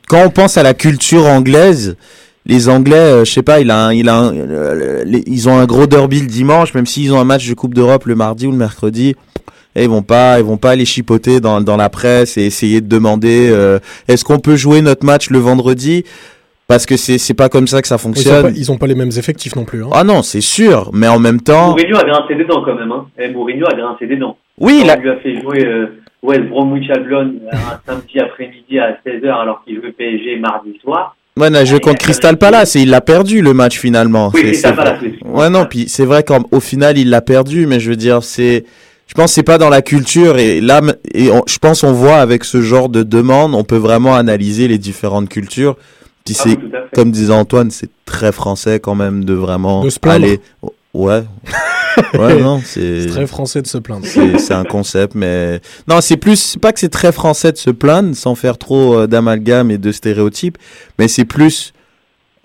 [0.09, 1.97] Quand on pense à la culture anglaise,
[2.47, 5.49] les Anglais, euh, je sais pas, il a, un- il a, un- euh, les- ils
[5.49, 8.15] ont un gros derby le dimanche, même s'ils ont un match de Coupe d'Europe le
[8.15, 9.15] mardi ou le mercredi.
[9.75, 12.81] Et ils vont pas, ils vont pas aller chipoter dans, dans la presse et essayer
[12.81, 13.79] de demander euh,
[14.09, 16.05] est-ce qu'on peut jouer notre match le vendredi?
[16.69, 18.53] Parce que c'est c'est pas comme ça que ça Ils ont, pas, fonctionne.
[18.57, 19.85] ils ont pas les mêmes effectifs non plus.
[19.85, 19.89] Hein.
[19.93, 22.91] Ah non, c'est sûr, mais en même temps, Mourinho a grincé des dents quand même.
[22.91, 23.07] Hein.
[23.19, 24.37] Et Mourinho a grincé des dents.
[24.59, 28.97] oui, la- on lui a fait jouer euh, West Bromwich Albion un samedi après-midi à
[29.07, 31.17] 16h alors qu'il jouait PSG mardi soir.
[31.39, 34.31] Ouais, il contre a Crystal quand même- Palace et il l'a perdu le match finalement.
[34.35, 35.19] Oui, C'est- Crystal c'est- Palace, oui.
[35.25, 38.65] Ouais, non, puis c'est vrai qu'au final, il l'a perdu, mais je veux dire, c'est,
[39.07, 40.81] je pense que c'est pas dans la culture et là,
[41.15, 44.69] et on- je pense on voit avec ce genre de demande, on peut vraiment analyser
[44.69, 45.77] les différentes cultures.
[46.25, 46.59] Puis Ah c'est,
[46.95, 50.41] comme disait Antoine, c'est très français quand même de vraiment De aller,
[50.97, 51.25] ouais,
[52.19, 54.07] ouais, non, c'est, très français de se plaindre.
[54.07, 57.71] c'est un concept, mais non, c'est plus, c'est pas que c'est très français de se
[57.71, 60.59] plaindre sans faire trop euh, d'amalgame et de stéréotypes,
[60.99, 61.73] mais c'est plus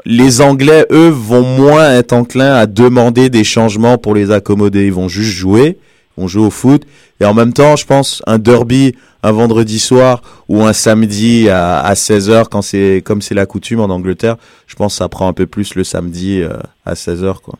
[0.06, 4.88] les Anglais, eux, vont moins être enclins à demander des changements pour les accommoder.
[4.88, 5.78] Ils vont juste jouer,
[6.18, 6.84] ils vont jouer au foot,
[7.20, 11.80] et en même temps, je pense, un derby un vendredi soir ou un samedi à,
[11.80, 14.38] à 16h, quand c'est comme c'est la coutume en Angleterre,
[14.68, 17.60] je pense que ça prend un peu plus le samedi euh, à 16h, quoi.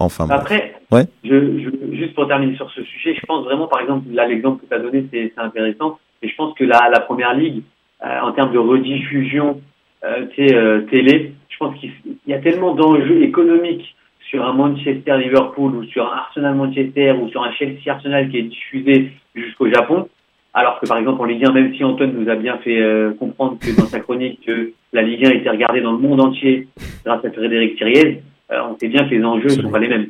[0.00, 0.26] Enfin.
[0.30, 1.04] Après, Ouais.
[1.24, 4.62] je, je- juste pour terminer sur ce sujet, je pense vraiment, par exemple, là, l'exemple
[4.62, 5.98] que tu as donné, c'est intéressant.
[6.22, 7.62] Et je pense que la, la première ligue,
[8.04, 9.60] euh, en termes de rediffusion
[10.04, 11.90] euh, euh, télé, je pense qu'il
[12.26, 13.94] il y a tellement d'enjeux économiques
[14.30, 19.68] sur un Manchester-Liverpool ou sur un Arsenal-Manchester ou sur un Chelsea-Arsenal qui est diffusé jusqu'au
[19.68, 20.08] Japon.
[20.54, 23.12] Alors que par exemple en Ligue 1, même si Antoine nous a bien fait euh,
[23.18, 26.66] comprendre que dans sa chronique que la Ligue 1 était regardée dans le monde entier
[27.04, 30.08] grâce à Frédéric Thiriez, on sait bien que les enjeux ne sont pas les mêmes.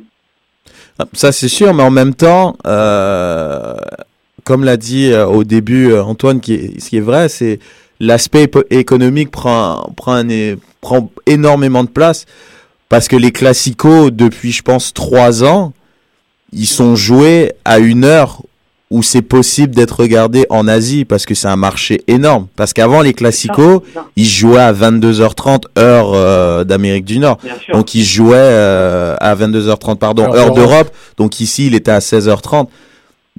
[0.99, 3.75] Ah, Ça c'est sûr, mais en même temps, euh,
[4.43, 7.59] comme l'a dit euh, au début euh, Antoine, qui est, ce qui est vrai, c'est
[7.99, 12.25] l'aspect économique prend, prend, un é- prend énormément de place
[12.89, 15.73] parce que les classicos depuis je pense trois ans,
[16.51, 18.41] ils sont joués à une heure
[18.91, 22.47] où c'est possible d'être regardé en Asie parce que c'est un marché énorme.
[22.57, 23.81] Parce qu'avant les classicos,
[24.17, 27.37] ils jouaient à 22h30 heure euh, d'Amérique du Nord.
[27.73, 30.91] Donc ils jouaient euh, à 22h30 pardon, Heure heure d'Europe.
[31.17, 32.67] Donc ici il était à 16h30.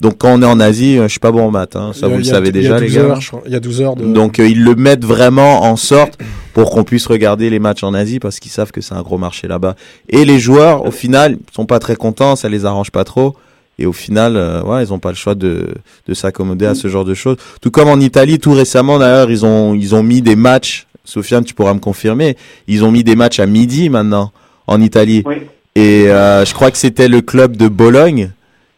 [0.01, 1.99] Donc quand on est en Asie, euh, je suis pas bon en maths, hein, ça
[1.99, 3.03] Il y a- vous le savez il y a déjà les 12 gars.
[3.03, 3.43] heures, je crois.
[3.45, 4.05] Il y a 12 heures de.
[4.07, 6.19] Donc euh, ils le mettent vraiment en sorte
[6.55, 9.19] pour qu'on puisse regarder les matchs en Asie parce qu'ils savent que c'est un gros
[9.19, 9.75] marché là-bas.
[10.09, 13.37] Et les joueurs, au final, sont pas très contents, ça les arrange pas trop.
[13.83, 15.75] Et au final, euh, ouais, ils ont pas le choix de,
[16.07, 17.37] de s'accommoder à ce genre de choses.
[17.61, 20.87] Tout comme en Italie, tout récemment d'ailleurs, ils ont ils ont mis des matchs.
[21.05, 22.37] Sofiane, tu pourras me confirmer.
[22.69, 24.31] Ils ont mis des matchs à midi maintenant
[24.69, 25.25] en Italie.
[25.27, 25.39] Oui.
[25.75, 28.31] Et euh, je crois que c'était le club de Bologne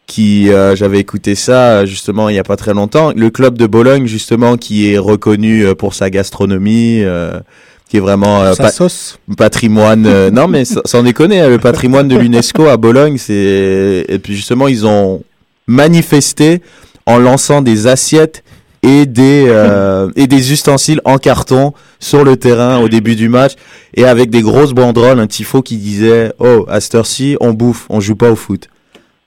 [0.06, 3.12] qui euh, j'avais écouté ça justement il y a pas très longtemps.
[3.14, 7.40] Le club de Bologne justement qui est reconnu pour sa gastronomie, euh,
[7.88, 9.18] qui est vraiment euh, sa pa- sauce.
[9.36, 10.06] patrimoine.
[10.06, 14.34] euh, non mais sans déconner, hein, le patrimoine de l'UNESCO à Bologne, c'est et puis
[14.34, 15.22] justement ils ont
[15.66, 16.62] manifesté
[17.06, 18.42] en lançant des assiettes
[18.82, 23.52] et des euh, et des ustensiles en carton sur le terrain au début du match
[23.94, 27.86] et avec des grosses banderoles, un tifo qui disait "Oh, à cette heure-ci, on bouffe,
[27.90, 28.68] on joue pas au foot."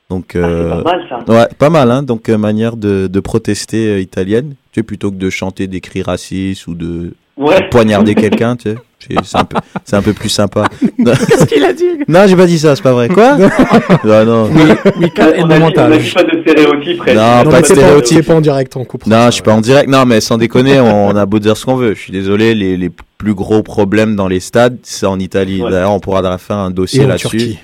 [0.10, 1.34] Donc Ah, c'est euh, pas mal ça.
[1.34, 2.04] ouais, pas mal hein.
[2.04, 5.82] Donc euh, manière de de protester euh, italienne, tu sais plutôt que de chanter des
[5.82, 7.67] cris racistes ou de Ouais.
[7.69, 8.76] poignarder quelqu'un, tu sais.
[9.23, 10.63] C'est- un peu, c'est un peu plus sympa.
[10.97, 13.08] Qu'est-ce qu'il a dit Non, j'ai pas dit ça, c'est pas vrai.
[13.10, 13.38] Quoi?
[14.04, 14.50] Non, non.
[14.52, 14.62] Oui,
[15.00, 16.04] oui, cal et On de a dit- on a montage.
[16.04, 17.02] dit pas de stéréotypes.
[17.02, 17.15] Red.
[17.15, 19.10] Non, Non, pas mais de t'es pas en direct, on coupera.
[19.10, 19.88] Non, ça, je suis pas en direct.
[19.89, 21.93] Non, mais sans déconner, on, on a beau dire ce qu'on veut.
[21.93, 25.62] Je suis désolé, les, les plus gros problèmes dans les stades, c'est en Italie.
[25.62, 25.69] Ouais.
[25.71, 27.56] D'ailleurs, on pourra faire un Et dossier en là-dessus.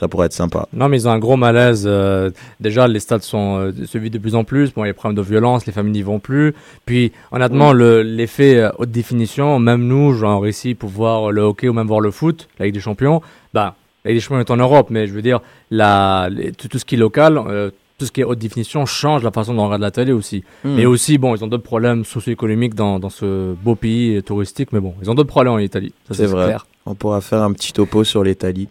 [0.00, 0.66] Ça pourrait être sympa.
[0.72, 1.84] Non, mais ils ont un gros malaise.
[1.86, 4.72] euh, déjà, les stades sont euh, se vident de plus en plus.
[4.72, 6.54] Bon, il y a des problèmes de violence, les familles n'y vont plus.
[6.86, 11.68] Puis, honnêtement, le l'effet euh, haute définition, même nous, genre ici, pour voir le hockey
[11.68, 13.20] ou même voir le foot, la Ligue des Champions,
[13.52, 13.74] bah,
[14.06, 16.78] la Ligue des Champions est en Europe, mais je veux dire, la, les- tout, tout
[16.78, 19.64] ce qui est local, euh, tout ce qui est haute définition change la façon dont
[19.64, 20.42] on regarde la télé aussi.
[20.64, 20.76] Hmm.
[20.76, 24.80] Mais aussi, bon, ils ont d'autres problèmes socio-économiques dans, dans ce beau pays touristique, mais
[24.80, 25.92] bon, ils ont d'autres problèmes en Italie.
[26.08, 26.46] Ça, C'est vrai.
[26.46, 26.66] clair.
[26.86, 28.68] On pourra faire un petit topo sur l'Italie.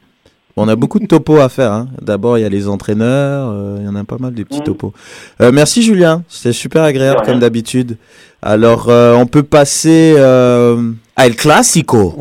[0.61, 1.71] On a beaucoup de topos à faire.
[1.71, 1.87] Hein.
[2.01, 3.49] D'abord, il y a les entraîneurs.
[3.53, 4.93] euh, Il y en a pas mal de petits topos.
[5.41, 6.23] Euh, merci Julien.
[6.27, 7.97] C'était super agréable comme d'habitude.
[8.41, 12.15] Alors, euh, on peut passer euh, à El Clasico.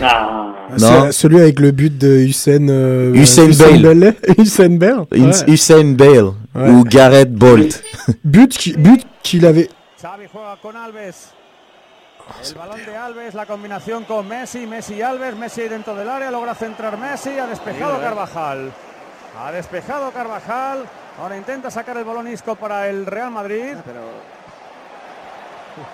[0.00, 0.46] Ah.
[0.78, 1.04] Non.
[1.06, 2.68] C'est celui avec le but de Hussein.
[2.68, 4.14] euh, Usain Bale.
[4.38, 5.04] Hussein Bale.
[5.12, 5.30] Ouais.
[5.48, 6.70] Usain Bale Ouais.
[6.70, 7.82] ou Gareth Bolt.
[8.24, 9.68] But qui- but qu'il avait.
[12.44, 16.30] El balón de Alves, la combinación con Messi, Messi y Alves, Messi dentro del área,
[16.30, 18.72] logra centrar Messi, ha despejado Carvajal.
[19.40, 20.84] Ha despejado Carvajal,
[21.20, 23.76] ahora intenta sacar el balón Isco para el Real Madrid.
[23.84, 24.00] Pero...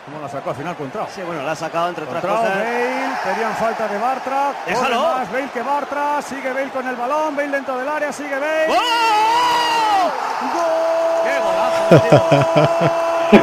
[0.06, 1.06] ¿Cómo la sacó al final Contrao?
[1.14, 2.56] Sí, bueno, la ha sacado entre otras Contrao, cosas.
[2.58, 4.52] Bale, pedían falta de Bartra.
[4.66, 5.02] ¡Déjalo!
[5.02, 8.66] Más Bale que Bartra, sigue Bale con el balón, Bale dentro del área, sigue Bale.
[8.66, 8.76] ¡Gol!
[10.54, 11.22] ¡Gol!
[11.24, 11.88] ¡Qué golazo!
[13.30, 13.38] ¡Qué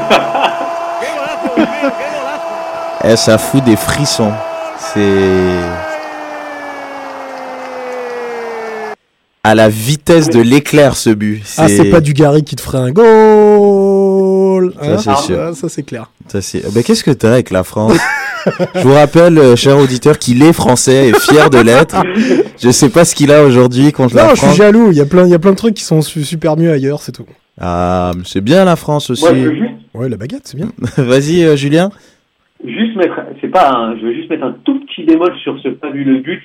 [1.12, 2.21] golazo, qué golazo!
[3.04, 4.32] Eh, ça fout des frissons.
[4.94, 5.58] C'est
[9.44, 11.42] à la vitesse de l'éclair ce but.
[11.58, 14.74] Ah, c'est pas du Gary qui te ferait un goal.
[14.80, 15.40] Ça, c'est Hein sûr.
[15.42, 16.12] Ah, ça c'est clair.
[16.28, 17.98] Ça, c'est- Ben, qu'est-ce que t'as avec la France?
[18.76, 21.96] Je vous rappelle, euh, cher auditeur, qu'il est français et fier de l'être.
[22.62, 24.58] Je sais pas ce qu'il a aujourd'hui contre Non, la je suis France.
[24.58, 24.92] jaloux.
[24.92, 26.72] Il y a plein, il y a plein de trucs qui sont su- super mieux
[26.72, 27.26] ailleurs, c'est tout.
[27.60, 29.24] Ah, c'est bien la France aussi.
[29.24, 30.72] Moi, je veux juste, Ouais, la baguette, c'est bien.
[30.98, 31.92] Vas-y, euh, Julien.
[32.66, 35.74] Juste mettre, c'est pas, un- je veux juste mettre un tout petit bémol sur ce
[35.76, 36.42] fabuleux but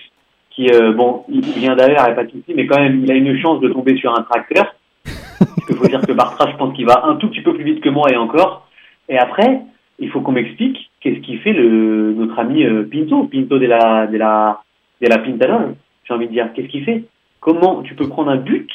[0.51, 3.15] qui, euh, bon, il vient d'ailleurs, a pas de souci, mais quand même, il a
[3.15, 4.75] une chance de tomber sur un tracteur.
[5.69, 7.81] Il faut dire que Bartra, je pense qu'il va un tout petit peu plus vite
[7.81, 8.67] que moi et encore.
[9.09, 9.61] Et après,
[9.99, 14.07] il faut qu'on m'explique qu'est-ce qu'il fait le, notre ami euh, Pinto, Pinto de la,
[14.07, 14.63] de la,
[15.03, 15.61] de la Pintador.
[16.05, 17.05] J'ai envie de dire, qu'est-ce qu'il fait?
[17.41, 18.71] Comment tu peux prendre un but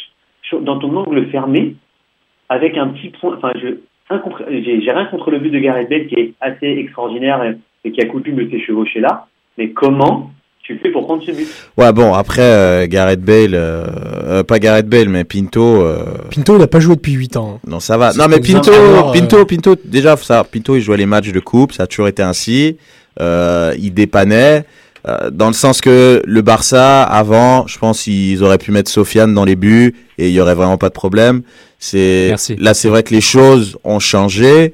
[0.62, 1.76] dans ton angle fermé
[2.50, 3.78] avec un petit point, enfin, je,
[4.50, 8.02] j'ai rien contre le but de Gareth Bale qui est assez extraordinaire et, et qui
[8.02, 10.32] a coutume de ses chevaucher là, mais comment
[10.64, 11.48] tu fais pour prendre ce but?
[11.78, 13.86] Ouais, bon, après, euh, Gareth Bale, euh,
[14.28, 17.54] euh, pas Gareth Bale, mais Pinto, euh, Pinto, il a pas joué depuis 8 ans.
[17.56, 17.60] hein.
[17.68, 18.14] non, ça va.
[18.14, 21.32] Non, mais Pinto, ça, euh, Pinto, Pinto, déjà, faut savoir, Pinto, il jouait les matchs
[21.32, 22.78] de coupe, ça a toujours été ainsi.
[23.20, 24.64] Euh, il dépannait.
[25.08, 29.34] Euh, dans le sens que le Barça, avant, je pense qu'ils auraient pu mettre Sofiane
[29.34, 31.42] dans les buts et il y aurait vraiment pas de problème.
[31.80, 34.74] C'est là, c'est vrai que les choses ont changé.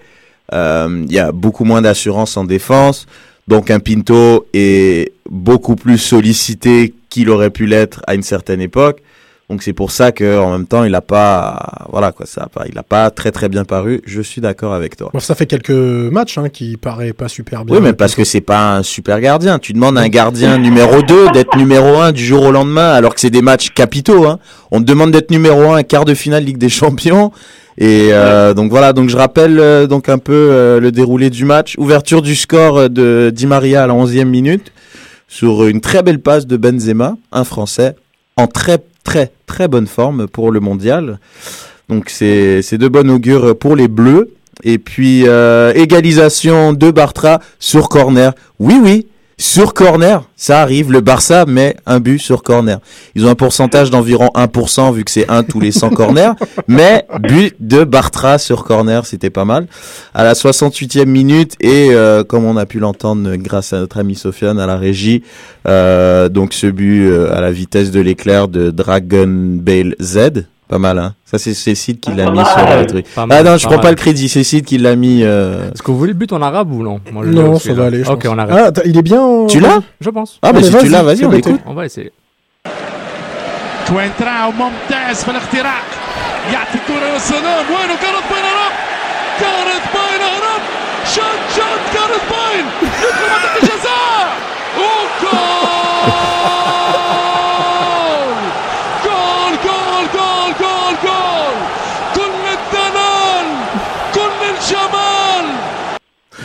[0.54, 3.06] Euh, Il y a beaucoup moins d'assurance en défense.
[3.48, 9.02] Donc un Pinto est beaucoup plus sollicité qu'il aurait pu l'être à une certaine époque.
[9.50, 12.48] Donc c'est pour ça que en même temps il a pas voilà quoi ça a
[12.48, 14.02] pas il a pas très très bien paru.
[14.06, 15.10] Je suis d'accord avec toi.
[15.14, 17.76] Bon, ça fait quelques matchs hein, qui paraît pas super bien.
[17.76, 19.58] Oui mais parce que c'est pas un super gardien.
[19.58, 23.14] Tu demandes à un gardien numéro 2 d'être numéro 1 du jour au lendemain alors
[23.16, 24.26] que c'est des matchs capitaux.
[24.26, 24.40] Hein.
[24.72, 27.32] On te demande d'être numéro 1 quart de finale Ligue des Champions.
[27.78, 31.46] Et euh, donc voilà, donc je rappelle euh, donc un peu euh, le déroulé du
[31.46, 31.76] match.
[31.78, 34.72] Ouverture du score euh, de Di Maria à la 11e minute
[35.28, 37.96] sur une très belle passe de Benzema, un Français,
[38.36, 41.20] en très très très bonne forme pour le mondial.
[41.88, 44.34] Donc c'est de bon augure pour les Bleus.
[44.64, 48.34] Et puis euh, égalisation de Bartra sur corner.
[48.60, 49.08] Oui oui,
[49.40, 50.92] sur corner, ça arrive.
[50.92, 52.80] Le Barça met un but sur corner.
[53.14, 56.32] Ils ont un pourcentage d'environ 1% vu que c'est un tous les 100 corners.
[56.68, 59.68] Mais but de Bartra sur corner, c'était pas mal.
[60.16, 64.16] À la 68e minute et euh, comme on a pu l'entendre grâce à notre ami
[64.16, 65.22] Sofiane à la régie,
[65.68, 70.46] euh, donc ce but euh, à la vitesse de l'éclair de Dragon Bale Z.
[70.69, 71.15] Pas mal, hein.
[71.31, 72.47] Ça, c'est Cécile qui l'a Pas mis mal.
[72.47, 73.07] sur le truc.
[73.15, 73.83] Pas Ah mal, non, je pas prends mal.
[73.83, 74.29] pas le crédit.
[74.29, 75.23] C'est Cécile qui l'a mis.
[75.23, 77.55] euh, Est-ce que vous voulez le but en arabe ou non Moi, je Non, le
[77.55, 77.87] ça suis, va là.
[77.89, 78.05] aller.
[78.05, 78.33] je Ok, pense.
[78.35, 78.57] on arrête.
[78.59, 79.21] Ah, t'as- il est bien.
[79.21, 80.39] en- Tu l'as Je pense.
[80.41, 81.51] Ah, Ah, mais mais si tu vas-y, l'as, vas-y, fais on péter.
[81.51, 81.61] écoute.
[81.67, 82.11] On va essayer.
[83.93, 85.83] وانتراو ممتاز في الاختراق
[86.53, 88.73] يعطي كرة يا سلام وينه كارت باين هرب
[89.41, 90.63] كارت باين هرب
[91.15, 92.65] شوت شوت كارت باين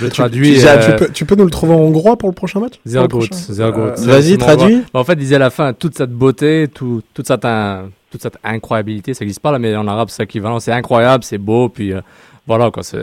[0.00, 0.54] Je Tu, traduis.
[0.54, 2.74] tu- euh, tu peux, tu peux nous le trouver en hongrois pour le prochain match
[3.08, 3.30] gut.
[4.00, 4.82] Euh, Vas-y, traduis.
[4.94, 7.46] Bah, En fait, il disait à la fin, toute cette beauté, tout, toute, cette,
[8.10, 10.60] toute cette incroyabilité, ça n'existe pas là, mais en arabe, c'est équivalent.
[10.60, 12.00] C'est incroyable, c'est beau, puis euh,
[12.46, 12.82] voilà, quoi.
[12.82, 12.98] c'est-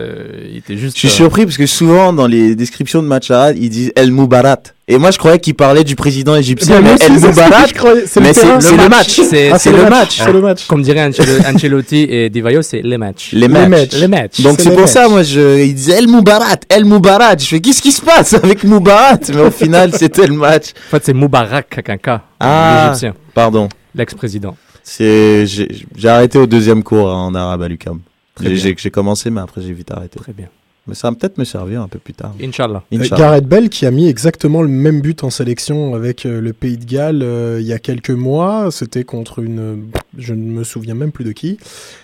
[0.50, 0.96] Il était juste.
[0.96, 3.92] Je suis euh, surpris parce que souvent dans les descriptions de match arabe, ils disent
[3.96, 4.58] El Moubarat.
[4.86, 7.26] Et moi je croyais qu'ils parlaient du président égyptien, moi mais aussi, El c'est ce
[7.36, 7.66] que Moubarat.
[7.68, 8.02] je croyais.
[8.06, 9.20] C'est mais le c'est le match.
[9.22, 10.18] C'est Ah, c'est le match.
[10.18, 10.66] C'est le match.
[10.66, 13.30] Comme dirait Ancel- Ancelotti et Divayo, c'est les matchs.
[13.32, 13.68] Les Les matchs.
[13.68, 13.94] matchs.
[13.94, 14.40] Les matchs.
[14.42, 15.10] Donc C'est pour ça, matchs.
[15.10, 17.36] moi, je, ils disaient El Moubarat, El Moubarat.
[17.38, 20.72] Je fais, qu'est-ce qui se passe avec Moubarat Mais au final, c'était le match.
[20.88, 22.20] En fait, c'est Moubarak avec un K.
[22.40, 22.86] Ah.
[22.88, 23.68] L'Égyptien, Pardon.
[23.94, 24.56] l'ex-président.
[24.82, 28.00] C'est, j'ai arrêté au deuxième cours hein, en arabe à l'UQAM.
[28.40, 28.64] Très J'ai bien.
[28.64, 30.18] j'ai- j'ai commencé, mais après j'ai vite arrêté.
[30.18, 30.48] Très bien.
[30.86, 32.34] Mais ça va peut-être me servir un peu plus tard.
[32.42, 32.82] Inch'Allah.
[32.92, 33.16] Euh, Inch'Allah.
[33.18, 36.78] Gareth Bell qui a mis exactement le même but en sélection avec euh, le Pays
[36.78, 38.70] de Galles euh, il y a quelques mois.
[38.72, 39.84] C'était contre une,
[40.18, 41.58] je ne me souviens même plus de qui,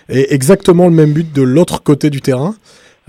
[0.09, 2.55] et exactement le même but de l'autre côté du terrain.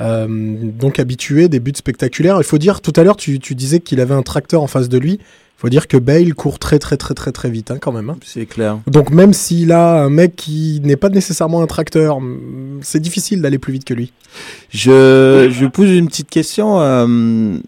[0.00, 2.36] Euh, donc habitué des buts spectaculaires.
[2.38, 4.88] Il faut dire, tout à l'heure, tu, tu disais qu'il avait un tracteur en face
[4.88, 5.18] de lui.
[5.58, 8.10] Il faut dire que Bale court très très très très très vite hein, quand même.
[8.10, 8.16] hein.
[8.24, 8.78] C'est clair.
[8.86, 13.42] Donc même s'il a un mec qui n'est pas nécessairement un tracteur, mm, c'est difficile
[13.42, 14.12] d'aller plus vite que lui.
[14.70, 16.80] Je, je pose une petite question.
[16.80, 17.58] euh,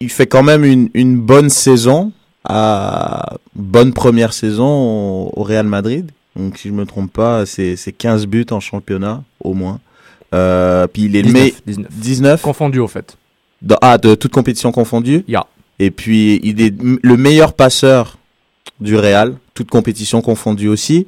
[0.00, 2.12] il fait quand même une, une bonne saison,
[2.44, 6.10] à bonne première saison au, au Real Madrid.
[6.36, 9.80] Donc si je me trompe pas, c'est c'est 15 buts en championnat au moins.
[10.34, 11.86] Euh, puis il est le 19, meilleur 19.
[11.90, 13.18] 19 Confondu, au fait.
[13.82, 15.24] ah, de toute compétition confondue.
[15.28, 15.44] Ya.
[15.78, 18.18] Et puis il est le meilleur passeur
[18.80, 21.06] du Real, toute compétition confondue aussi.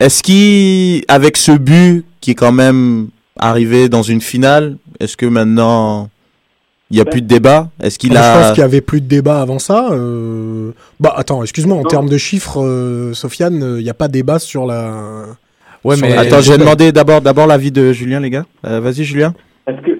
[0.00, 5.26] Est-ce qu'il, avec ce but qui est quand même arrivé dans une finale, est-ce que
[5.26, 6.08] maintenant
[6.90, 7.70] il y a Ben, plus de débat?
[7.80, 9.88] Est-ce qu'il Ah, Je pense a qu'il y avait plus de débat avant ça.
[9.92, 14.08] euh, Bah attends, excuse-moi, en termes de chiffres, euh, Sofiane, euh, il n'y a pas
[14.08, 15.24] débat sur la.
[15.84, 16.14] Ouais, Sur mais.
[16.14, 16.60] la- Attends, je vais Bell.
[16.66, 18.46] demander d'abord d'abord l'avis de Julien les gars.
[18.66, 19.34] Euh, Vas-y Julien.
[19.64, 19.90] Parce que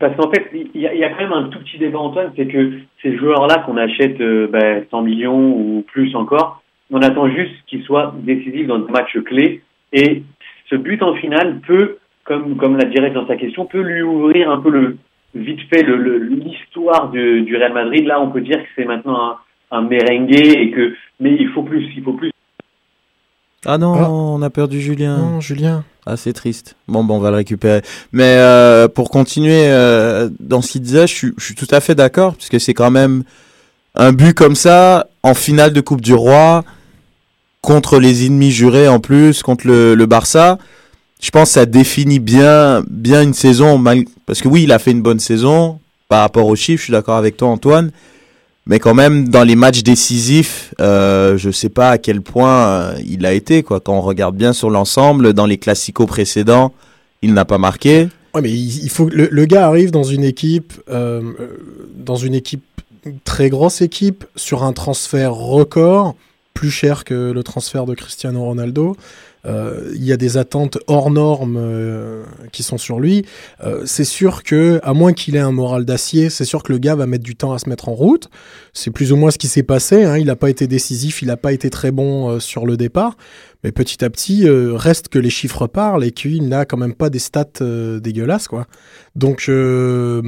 [0.00, 0.44] parce qu'en fait,
[0.82, 3.16] y, a- il y a quand même un tout petit débat, Antoine, c'est que ces
[3.16, 8.14] joueurs-là qu'on achète euh, ben, 100 millions ou plus encore, on attend juste qu'ils soient
[8.18, 9.62] décisifs dans des matchs clés.
[9.92, 10.22] Et
[10.68, 14.50] ce but en finale peut, comme, comme l'a dirait dans sa question, peut lui ouvrir
[14.50, 14.96] un peu le
[15.34, 18.04] vite fait le- le- l'histoire du, du Real Madrid.
[18.06, 19.38] Là, on peut dire que c'est maintenant
[19.70, 22.31] un, un merengue et que, mais il faut plus, il faut plus.
[23.64, 24.10] Ah non, Ah.
[24.10, 25.16] on a perdu Julien.
[25.18, 25.84] Non, Julien.
[26.04, 26.74] Ah, c'est triste.
[26.88, 27.82] Bon, bon, on va le récupérer.
[28.12, 31.80] Mais euh, pour continuer euh, dans ce qu'il disait, je suis, je suis tout à
[31.80, 33.22] fait d'accord, puisque c'est quand même
[33.94, 36.64] un but comme ça, en finale de Coupe du Roi,
[37.60, 40.58] contre les ennemis jurés en plus, contre le, le Barça.
[41.22, 44.00] Je pense que ça définit bien, bien une saison, mal...
[44.26, 46.92] parce que oui, il a fait une bonne saison par rapport aux chiffres, je suis
[46.92, 47.92] d'accord avec toi Antoine.
[48.66, 52.94] Mais quand même, dans les matchs décisifs, euh, je sais pas à quel point euh,
[53.04, 53.62] il a été.
[53.62, 53.80] Quoi.
[53.80, 56.72] Quand on regarde bien sur l'ensemble, dans les classicos précédents,
[57.22, 58.08] il n'a pas marqué.
[58.34, 61.22] Ouais, mais il, faut le, gars arrive dans une équipe, euh,
[61.96, 62.62] dans une équipe
[63.24, 66.14] très grosse équipe, sur un transfert record,
[66.54, 68.96] plus cher que le transfert de Cristiano Ronaldo.
[69.44, 73.24] Euh, il y a des attentes hors normes euh, qui sont sur lui.
[73.64, 76.78] Euh, c'est sûr que, à moins qu'il ait un moral d'acier, c'est sûr que le
[76.78, 78.28] gars va mettre du temps à se mettre en route.
[78.72, 80.04] C'est plus ou moins ce qui s'est passé.
[80.04, 80.18] Hein.
[80.18, 83.16] Il n'a pas été décisif, il n'a pas été très bon sur le départ.
[83.64, 86.94] Mais petit à petit, euh, reste que les chiffres parlent et qu'il n'a quand même
[86.94, 88.66] pas des stats euh, dégueulasses, quoi.
[89.14, 90.20] Donc, euh,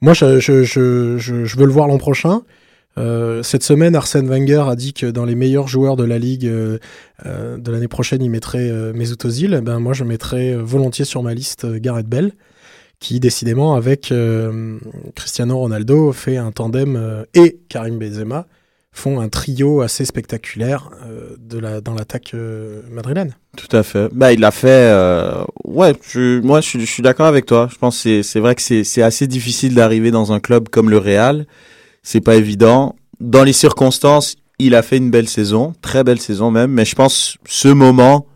[0.00, 2.42] moi, je, je, je, je veux le voir l'an prochain.
[2.98, 6.46] Euh, cette semaine, Arsène Wenger a dit que dans les meilleurs joueurs de la ligue
[6.46, 6.78] euh,
[7.24, 9.54] euh, de l'année prochaine, il mettrait euh, Mesut Ozil.
[9.58, 12.32] Eh Ben moi, je mettrais volontiers sur ma liste Gareth Bell,
[12.98, 14.12] qui décidément avec
[15.14, 18.46] Cristiano Ronaldo fait un tandem et Karim Benzema
[18.92, 23.34] font un trio assez spectaculaire euh, de la, dans l'attaque euh, madrilène.
[23.56, 24.08] Tout à fait.
[24.12, 24.66] Bah, il l'a fait.
[24.90, 27.68] euh, Ouais, je, moi, je, je suis d'accord avec toi.
[27.72, 30.98] Je pense que c'est- vrai que c'est assez difficile d'arriver dans un club comme le
[30.98, 31.46] Real.
[32.02, 32.96] C'est pas évident.
[33.20, 36.70] Dans les circonstances, il a fait une belle saison, très belle saison même.
[36.70, 38.26] Mais je pense ce moment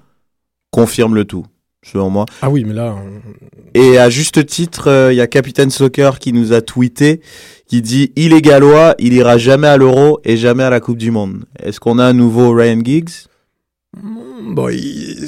[0.70, 1.46] confirme le tout,
[1.83, 2.27] selon moi.
[2.42, 3.20] Ah oui, mais là, on-
[3.74, 7.20] Et à juste titre, euh, il y a Capitaine Soccer qui nous a tweeté,
[7.66, 10.98] qui dit «Il est gallois, il ira jamais à l'Euro et jamais à la Coupe
[10.98, 11.44] du Monde».
[11.62, 13.11] Est-ce qu'on a un nouveau Ryan Giggs?
[13.96, 15.27] Bon, il-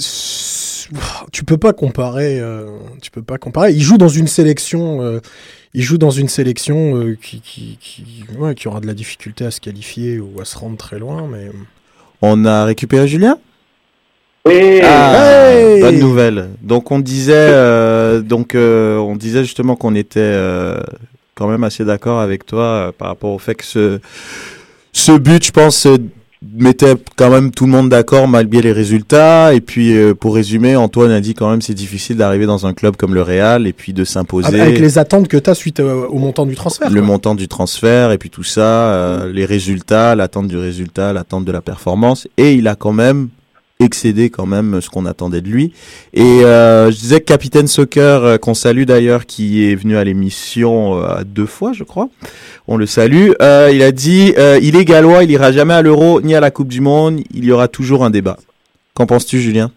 [1.32, 2.38] tu peux pas comparer.
[2.40, 2.66] euh,
[3.02, 3.72] tu peux pas comparer.
[3.72, 5.02] Il joue dans une sélection.
[5.02, 5.20] euh,
[5.74, 8.04] il joue dans une sélection euh, qui, qui, qui,
[8.38, 11.28] ouais, qui aura de la difficulté à se qualifier ou à se rendre très loin.
[11.30, 11.50] Mais
[12.22, 13.38] On a récupéré Julien?
[14.46, 16.50] Oui, Ah, Hey bonne nouvelle.
[16.62, 20.80] Donc on disait, euh, donc euh, on disait justement qu'on était euh,
[21.34, 24.00] quand même assez d'accord avec toi euh, par rapport au fait que ce
[24.92, 25.98] ce but, je pense, euh,
[26.54, 29.54] mettait quand même tout le monde d'accord malgré les résultats.
[29.54, 32.74] Et puis euh, pour résumer, Antoine a dit quand même c'est difficile d'arriver dans un
[32.74, 34.60] club comme le Real et puis de s'imposer.
[34.60, 36.90] avec les attentes que tu as suite euh, au montant du transfert.
[36.90, 37.06] le quoi.
[37.06, 41.52] montant du transfert et puis tout ça, euh, les résultats, l'attente du résultat, l'attente de
[41.52, 42.28] la performance.
[42.36, 43.28] Et il a quand même
[43.80, 45.72] excédé quand même ce qu'on attendait de lui.
[46.14, 50.04] Et euh, je disais que Capitaine Soccer, euh, qu'on salue d'ailleurs, qui est venu à
[50.04, 52.08] l'émission euh, deux fois, je crois.
[52.68, 53.30] On le salue.
[53.42, 56.40] Euh, il a dit, euh, il est gallois, il ira jamais à l'Euro ni à
[56.40, 57.20] la Coupe du Monde.
[57.34, 58.36] Il y aura toujours un débat.
[58.94, 59.70] Qu'en penses-tu, Julien?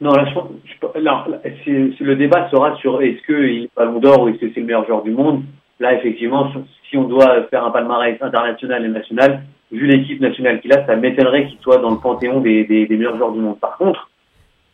[0.00, 4.46] Non, là, je le débat sera sur est-ce qu'il est Ballon d'Or ou est-ce que
[4.52, 5.42] c'est le meilleur joueur du monde?
[5.80, 6.52] Là, effectivement,
[6.94, 10.94] si on doit faire un palmarès international et national, vu l'équipe nationale qu'il a, ça
[10.94, 13.58] m'étonnerait qu'il soit dans le panthéon des, des, des meilleurs joueurs du monde.
[13.58, 14.08] Par contre,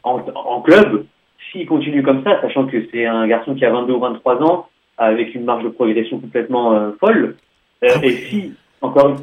[0.03, 1.07] en, en club,
[1.51, 4.67] s'il continue comme ça, sachant que c'est un garçon qui a 22 ou 23 ans,
[4.99, 7.37] avec une marge de progression complètement euh, folle,
[7.85, 8.53] euh, et si
[8.83, 9.17] encore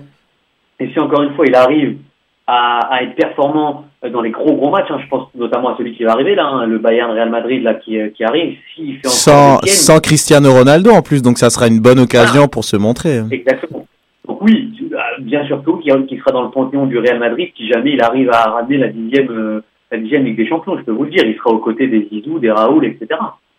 [0.80, 2.00] et si encore une fois il arrive
[2.48, 5.96] à, à être performant dans les gros gros matchs, hein, je pense notamment à celui
[5.96, 8.94] qui va arriver là, hein, le Bayern Real Madrid là qui, euh, qui arrive, s'il
[9.00, 12.00] fait encore sans, le week-end- sans Cristiano Ronaldo en plus, donc ça sera une bonne
[12.00, 13.18] occasion pour se montrer.
[13.18, 13.28] hein.
[13.32, 13.88] Exactement.
[14.28, 17.18] Donc oui, euh, bien sûr que oui, qui, qui sera dans le panthéon du Real
[17.20, 20.78] Madrid si jamais il arrive à ramener la dixième, euh, la dixième Ligue des Champions,
[20.78, 23.08] je peux vous le dire, il sera aux côtés des Zizou, des Raoul, etc.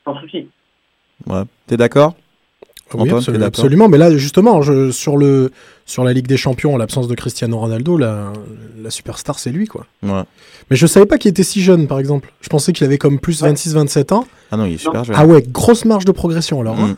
[0.05, 0.47] Sans souci.
[1.27, 1.43] Ouais.
[1.67, 2.15] T'es d'accord?
[2.95, 3.11] Oui,
[3.43, 3.89] absolument.
[3.89, 5.51] Mais là, justement, je, sur, le,
[5.87, 8.33] sur la Ligue des Champions, en l'absence de Cristiano Ronaldo, la,
[8.83, 9.87] la superstar, c'est lui, quoi.
[10.03, 10.23] Ouais.
[10.71, 12.33] Mais je savais pas qu'il était si jeune, par exemple.
[12.41, 14.27] Je pensais qu'il avait comme plus 26-27 ans.
[14.51, 15.17] Ah non, il est super jeune.
[15.19, 16.79] Ah ouais, grosse marge de progression, alors.
[16.79, 16.89] hein.
[16.89, 16.97] Mm.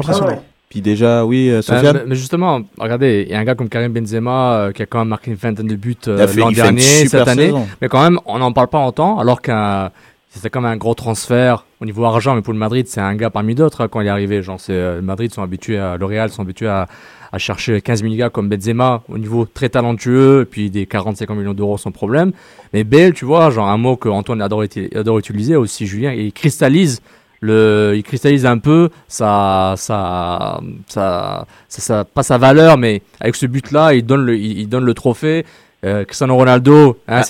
[0.00, 0.28] Impressionnant.
[0.30, 0.40] Ah ouais.
[0.70, 3.54] Puis déjà, oui, euh, Bah, Sofiane mais, mais justement, regardez, il y a un gars
[3.54, 6.50] comme Karim Benzema euh, qui a quand même marqué une vingtaine de buts euh, l'an
[6.50, 7.46] dernier, cette année.
[7.46, 7.66] saison.
[7.80, 9.90] Mais quand même, on n'en parle pas autant, alors qu'un
[10.34, 13.30] c'était comme un gros transfert au niveau argent, mais pour le Madrid, c'est un gars
[13.30, 14.42] parmi d'autres hein, quand il est arrivé.
[14.42, 16.88] Genre, c'est euh, Madrid sont habitués, à, le Real sont habitués à,
[17.32, 21.34] à chercher 15 000 gars comme Benzema au niveau très talentueux, et puis des 40-50
[21.34, 22.32] millions d'euros sans problème.
[22.72, 26.12] Mais Bale, tu vois, genre un mot que Antoine adore, uti- adore utiliser aussi, Julien,
[26.12, 27.00] il cristallise
[27.40, 33.44] le, il cristallise un peu sa, sa, sa, sa, pas sa valeur, mais avec ce
[33.46, 35.44] but-là, il donne le, il donne le trophée.
[35.84, 37.20] Euh, Cristiano Ronaldo, hein,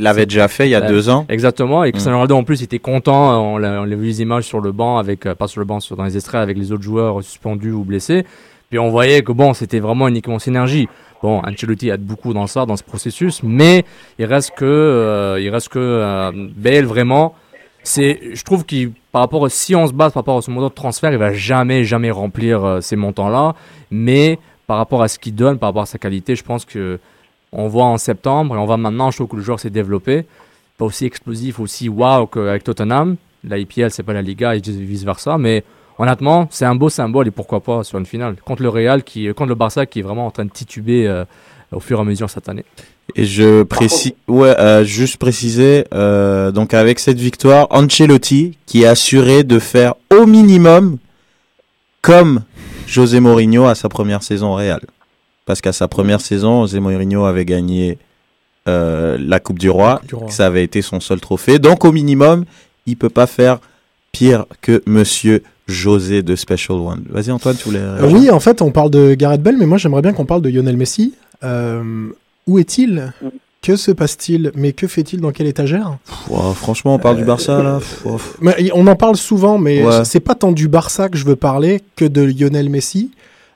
[0.00, 1.26] l'avait déjà fait il y a Euh, deux ans.
[1.28, 1.84] Exactement.
[1.84, 1.92] Et Mm.
[1.92, 3.40] Cristiano Ronaldo, en plus, était content.
[3.54, 5.66] On l'a on l'a vu les images sur le banc, avec, euh, pas sur le
[5.66, 8.24] banc, sur, dans les extraits, avec les autres joueurs suspendus ou blessés.
[8.68, 10.88] Puis on voyait que bon, c'était vraiment uniquement synergie.
[11.22, 13.84] Bon, Ancelotti aide beaucoup dans ça, dans ce processus, mais
[14.18, 17.34] il reste que, euh, il reste que euh, Bale vraiment.
[17.82, 20.68] C'est, je trouve qu'il, par rapport, si on se base par rapport à ce montant
[20.68, 23.54] de transfert, il va jamais, jamais remplir euh, ces montants-là.
[23.90, 26.98] Mais par rapport à ce qu'il donne, par rapport à sa qualité, je pense que
[27.52, 30.24] on voit en septembre et on voit maintenant, je trouve que le joueur s'est développé.
[30.78, 33.16] Pas aussi explosif, aussi wow qu'avec Tottenham.
[33.44, 35.38] La IPL, c'est pas la Liga et vice versa.
[35.38, 35.64] Mais
[35.98, 38.36] honnêtement, c'est un beau symbole et pourquoi pas sur une finale.
[38.44, 41.24] Contre le Real, qui, contre le Barça qui est vraiment en train de tituber euh,
[41.72, 42.64] au fur et à mesure cette année.
[43.16, 48.86] Et je précise, ouais, euh, juste préciser, euh, donc avec cette victoire, Ancelotti qui est
[48.86, 50.98] assuré de faire au minimum
[52.02, 52.42] comme
[52.86, 54.80] José Mourinho à sa première saison au Real.
[55.46, 57.98] Parce qu'à sa première saison, José Mourinho avait gagné
[58.68, 60.26] euh, la Coupe du Roi, Coupe du Roi.
[60.28, 61.58] que ça avait été son seul trophée.
[61.58, 62.44] Donc au minimum,
[62.86, 63.58] il peut pas faire
[64.12, 67.04] pire que Monsieur José de Special One.
[67.10, 67.78] Vas-y Antoine, tu voulais.
[67.80, 70.42] Euh, oui, en fait, on parle de Gareth Bell, mais moi j'aimerais bien qu'on parle
[70.42, 71.14] de Lionel Messi.
[71.44, 72.08] Euh,
[72.46, 73.12] où est-il?
[73.62, 74.52] Que se passe-t-il?
[74.54, 75.20] Mais que fait-il?
[75.20, 75.96] Dans quelle étagère?
[76.54, 77.78] Franchement, on parle du Barça là.
[78.74, 80.04] On en parle souvent, mais Ouais.
[80.04, 83.10] c'est pas tant du Barça que je veux parler que de Lionel Messi.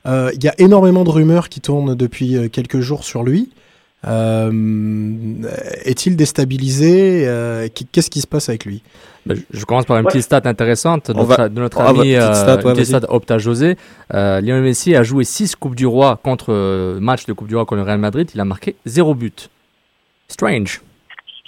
[0.07, 3.51] Euh, Il y a énormément de rumeurs qui tournent depuis euh, quelques jours sur lui.
[4.07, 4.51] Euh,
[5.85, 7.27] Est-il déstabilisé?
[7.27, 8.83] Euh, qu- Qu'est-ce qui se passe avec lui?
[9.27, 10.11] Ben, je- commence par une Ouais.
[10.13, 13.01] petite stat intéressante de notre, va- de notre Ah, ami petite euh, stat, ouais, stat
[13.09, 13.77] Opta José.
[14.13, 17.57] Euh, Lionel Messi a joué 6 Coupes du Roi contre euh, match de Coupe du
[17.57, 18.31] Roi contre le Real Madrid.
[18.35, 19.49] Il a marqué 0 but.
[20.29, 20.83] Strange.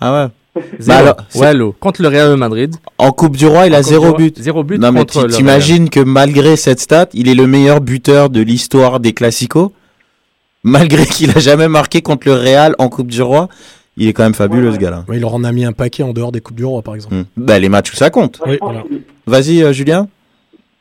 [0.00, 0.30] Ah ouais.
[0.78, 0.98] Zéro.
[0.98, 1.74] alors, c'est- ouais, l'eau.
[1.78, 2.74] Contre le Real Madrid.
[2.98, 4.38] En Coupe du Roi, il a Coupe zéro but.
[4.38, 8.40] Zéro but Non mais t'imagines que malgré cette stat, il est le meilleur buteur de
[8.40, 9.70] l'histoire des classicos?
[10.64, 13.48] Malgré qu'il a jamais marqué contre le Real en Coupe du Roi,
[13.96, 15.04] il est quand même fabuleux Ouais, ce gars-là.
[15.08, 16.94] Ouais, Il leur en a mis un paquet en dehors des Coupes du Roi, par
[16.94, 17.14] exemple.
[17.36, 18.40] Bah, les matchs où ça compte.
[18.46, 18.82] Oui, voilà.
[18.82, 18.94] que-
[19.26, 20.08] Vas-y euh, Julien.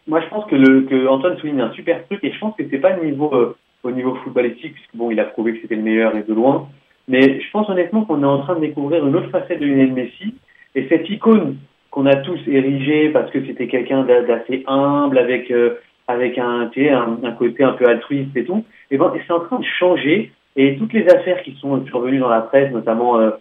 [0.07, 2.63] Moi, je pense que, le, que Antoine souligne un super truc et je pense que
[2.69, 5.81] c'est pas niveau, euh, au niveau footballistique, puisque bon, il a prouvé que c'était le
[5.83, 6.67] meilleur et de loin.
[7.07, 9.93] Mais je pense honnêtement qu'on est en train de découvrir une autre facette de Lionel
[9.93, 10.35] Messi
[10.73, 11.57] et cette icône
[11.91, 15.75] qu'on a tous érigée parce que c'était quelqu'un d'a- d'assez humble avec euh,
[16.07, 18.63] avec un, un, un côté un peu altruiste et tout.
[18.91, 22.29] Et ben, c'est en train de changer et toutes les affaires qui sont survenues dans
[22.29, 23.31] la presse, notamment euh,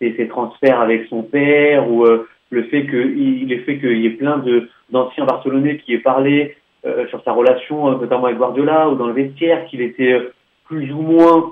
[0.00, 4.42] ses, ses transferts avec son père ou euh, le fait qu'il y ait plein
[4.90, 6.56] d'anciens Barcelonais qui aient parlé
[6.86, 10.32] euh, sur sa relation, euh, notamment avec Guardiola, ou dans le vestiaire, qu'il était euh,
[10.66, 11.50] plus ou moins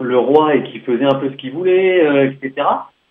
[0.00, 2.66] le roi et qu'il faisait un peu ce qu'il voulait, euh, etc.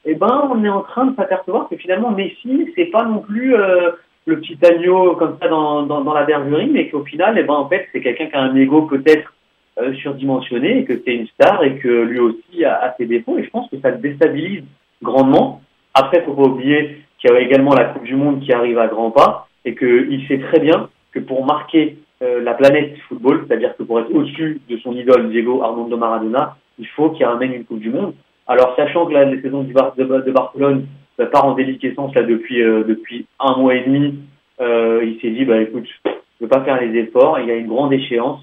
[0.06, 3.56] Eh ben, on est en train de s'apercevoir que finalement Messi, c'est pas non plus
[3.56, 3.92] euh,
[4.26, 7.54] le petit agneau comme ça dans, dans, dans la bergerie, mais qu'au final, eh ben,
[7.54, 9.34] en fait, c'est quelqu'un qui a un ego peut-être
[9.78, 13.38] euh, surdimensionné et que c'est une star et que lui aussi a, ses défauts.
[13.38, 14.64] Et je pense que ça déstabilise
[15.02, 15.62] grandement.
[15.94, 18.88] Après, faut pas oublier qu'il y a également la Coupe du Monde qui arrive à
[18.88, 23.76] grands pas et qu'il sait très bien que pour marquer euh, la planète football, c'est-à-dire
[23.76, 27.66] que pour être au-dessus de son idole Diego Armando Maradona, il faut qu'il ramène une
[27.66, 28.14] Coupe du Monde.
[28.48, 30.86] Alors, sachant que la, la saison du Bar- de, de Barcelone
[31.18, 34.16] bah, part en déliquescence là depuis euh, depuis un mois et demi,
[34.62, 36.12] euh, il s'est dit bah écoute, je
[36.42, 37.40] veux pas faire les efforts.
[37.40, 38.42] Il y a une grande échéance.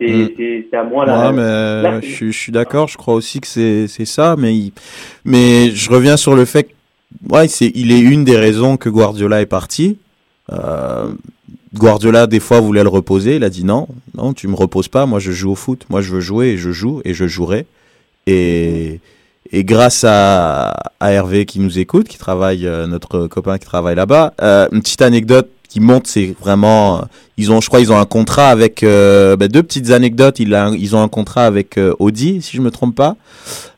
[0.00, 0.28] C'est Mm.
[0.70, 1.26] c'est à moi là.
[1.30, 4.34] Ouais, mais là, je, suis- je suis d'accord, je crois aussi que c'est c'est ça,
[4.38, 4.72] mais il-
[5.24, 6.72] mais je reviens sur le fait que
[7.34, 9.98] ouais, c'est il est une des raisons que Guardiola est parti.
[10.52, 11.08] Euh,
[11.74, 15.06] Guardiola des fois voulait le reposer, il a dit non, non, tu me reposes pas,
[15.06, 17.66] moi je joue au foot, moi je veux jouer et je joue et je jouerai.
[18.26, 19.00] Et
[19.52, 23.96] et grâce à, à Hervé qui nous écoute, qui travaille, euh, notre copain qui travaille
[23.96, 27.02] là-bas, euh, une petite anecdote qui montre, c'est vraiment, euh,
[27.36, 30.40] ils ont, je crois, ils ont un contrat avec, euh, bah, deux petites anecdotes.
[30.40, 33.16] Ils, ils ont un contrat avec euh, Audi, si je me trompe pas.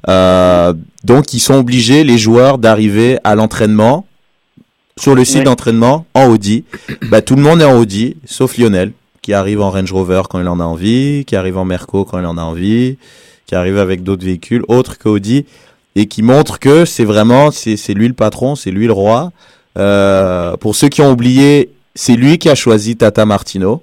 [0.09, 0.73] Euh,
[1.05, 4.07] donc, ils sont obligés, les joueurs, d'arriver à l'entraînement
[4.99, 5.45] sur le site Ouais.
[5.45, 6.65] d'entraînement en Audi.
[7.11, 10.41] bah, tout le monde est en Audi, sauf Lionel, qui arrive en Range Rover quand
[10.41, 12.99] il en a envie, qui arrive en Merco quand il en a envie,
[13.47, 15.47] qui arrive avec d'autres véhicules autres qu'Audi
[15.95, 19.31] et qui montre que c'est vraiment, c'est c'est lui le patron, c'est lui le roi.
[19.79, 23.83] Euh, pour ceux qui ont oublié, c'est lui qui a choisi Tata Martino,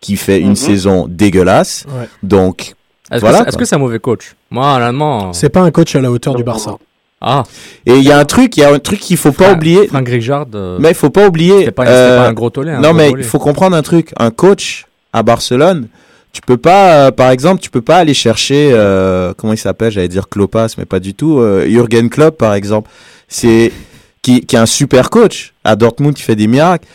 [0.00, 0.56] qui fait une Mhm.
[0.56, 1.84] saison dégueulasse.
[1.88, 2.08] Ouais.
[2.22, 2.74] Donc,
[3.12, 3.62] Est-ce Voilà, que, c'est- est-ce quoi.
[3.64, 4.34] que c'est un mauvais coach?
[4.50, 5.32] Moi, honnêtement.
[5.32, 6.76] C'est pas un coach à la hauteur du Barça.
[7.20, 7.42] Ah,
[7.84, 9.88] et il y a un truc, il y a un truc qu'il faut pas oublier.
[9.88, 11.58] Frank euh, Mais il faut pas oublier.
[11.58, 12.70] C'était pas, euh, pas un gros tollé.
[12.70, 14.12] un non, gros mais il faut comprendre un truc.
[14.18, 15.88] Un coach à Barcelone,
[16.32, 19.92] tu peux pas, euh, par exemple, tu peux pas aller chercher, euh, comment il s'appelle,
[19.92, 22.90] j'allais dire Klopas, mais pas du tout, Jürgen Klopp, par exemple.
[23.28, 23.70] C'est,
[24.22, 25.52] qui, qui est un super coach.
[25.64, 26.86] À Dortmund, il fait des miracles.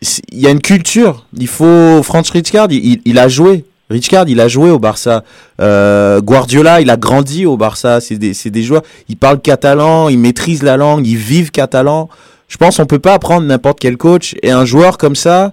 [0.00, 1.26] C'est- Il y a une culture.
[1.36, 3.64] Il faut, Franz Rijkaard, il, il, il a joué.
[3.90, 5.24] Rijkaard, il a joué au Barça.
[5.60, 8.00] Euh, Guardiola, il a grandi au Barça.
[8.00, 8.82] C'est des, c'est des joueurs.
[9.08, 12.08] Ils parlent catalan, ils maîtrisent la langue, ils vivent catalan.
[12.48, 15.52] Je pense qu'on peut pas apprendre n'importe quel coach et un joueur comme ça.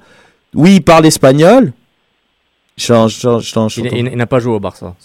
[0.54, 1.74] Oui, il parle espagnol.
[2.78, 4.96] Je- je- je- Il, il- il n'a pas joué au Barça.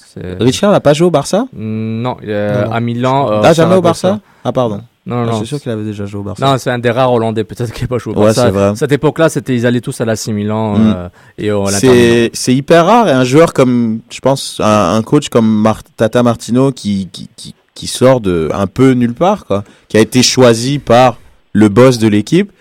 [0.41, 1.47] Richard n'a pas joué au Barça?
[1.53, 2.73] Non, il est Non, non.
[2.73, 3.31] à Milan.
[3.31, 3.81] euh, Ah, jamais au.
[3.81, 4.19] Barça?
[4.45, 4.81] Ah, pardon.
[5.07, 5.33] Non, Ah, non.
[5.33, 6.45] je suis sûr qu'il avait déjà joué au Barça.
[6.45, 8.45] Non, c'est un des rares Hollandais peut-être qui n'a pas joué au Ouais, Barça.
[8.45, 8.73] c'est vrai.
[8.77, 10.95] Cette époque-là, c'était ils allaient tous à l'AC Milan Mm.
[10.97, 11.67] euh, et au.
[11.69, 15.83] C'est c'est hyper rare et un joueur comme je pense un, un coach comme Mar-
[15.97, 20.01] Tata Martino qui, qui qui qui sort de un peu nulle part quoi, qui a
[20.01, 21.19] été choisi par
[21.55, 22.53] le boss de l'équipe.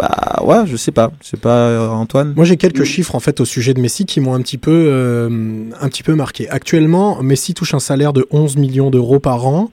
[0.00, 2.32] Bah ouais, je sais pas, c'est pas euh, Antoine?
[2.36, 4.70] Moi, j'ai quelques chiffres en fait au sujet de Messi qui m'ont un petit peu,
[4.70, 5.28] euh,
[5.80, 6.48] un petit peu marqué.
[6.50, 9.70] Actuellement, Messi touche un salaire de 11 millions d'euros par an,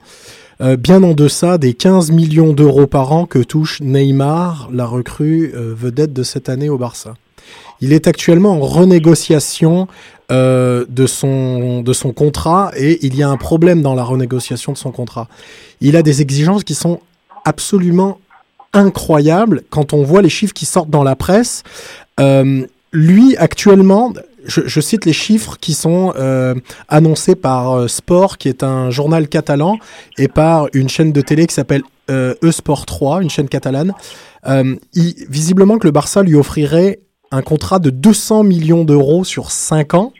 [0.60, 5.52] euh, bien en deçà des 15 millions d'euros par an que touche Neymar, la recrue
[5.54, 7.14] euh, vedette de cette année au Barça.
[7.82, 9.86] Il est actuellement en renégociation
[10.32, 14.72] euh, de, son, de son contrat et il y a un problème dans la renégociation
[14.72, 15.28] de son contrat.
[15.82, 17.00] Il a des exigences qui sont
[17.44, 18.18] absolument
[18.72, 21.64] incroyables quand on voit les chiffres qui sortent dans la presse.
[22.92, 24.14] Lui, actuellement,
[24.46, 26.54] je, cite les chiffres qui sont euh,
[26.88, 29.78] annoncés par euh, Sport, qui est un journal catalan,
[30.18, 33.92] et par une chaîne de télé qui s'appelle euh, E-Sport 3, une chaîne catalane.
[35.28, 37.00] Visiblement que le Barça lui offrirait
[37.32, 40.12] un contrat de 200 millions d'euros sur 5 ans,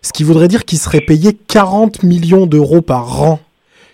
[0.00, 3.40] ce qui voudrait dire qu'il serait payé 40 millions d'euros par an,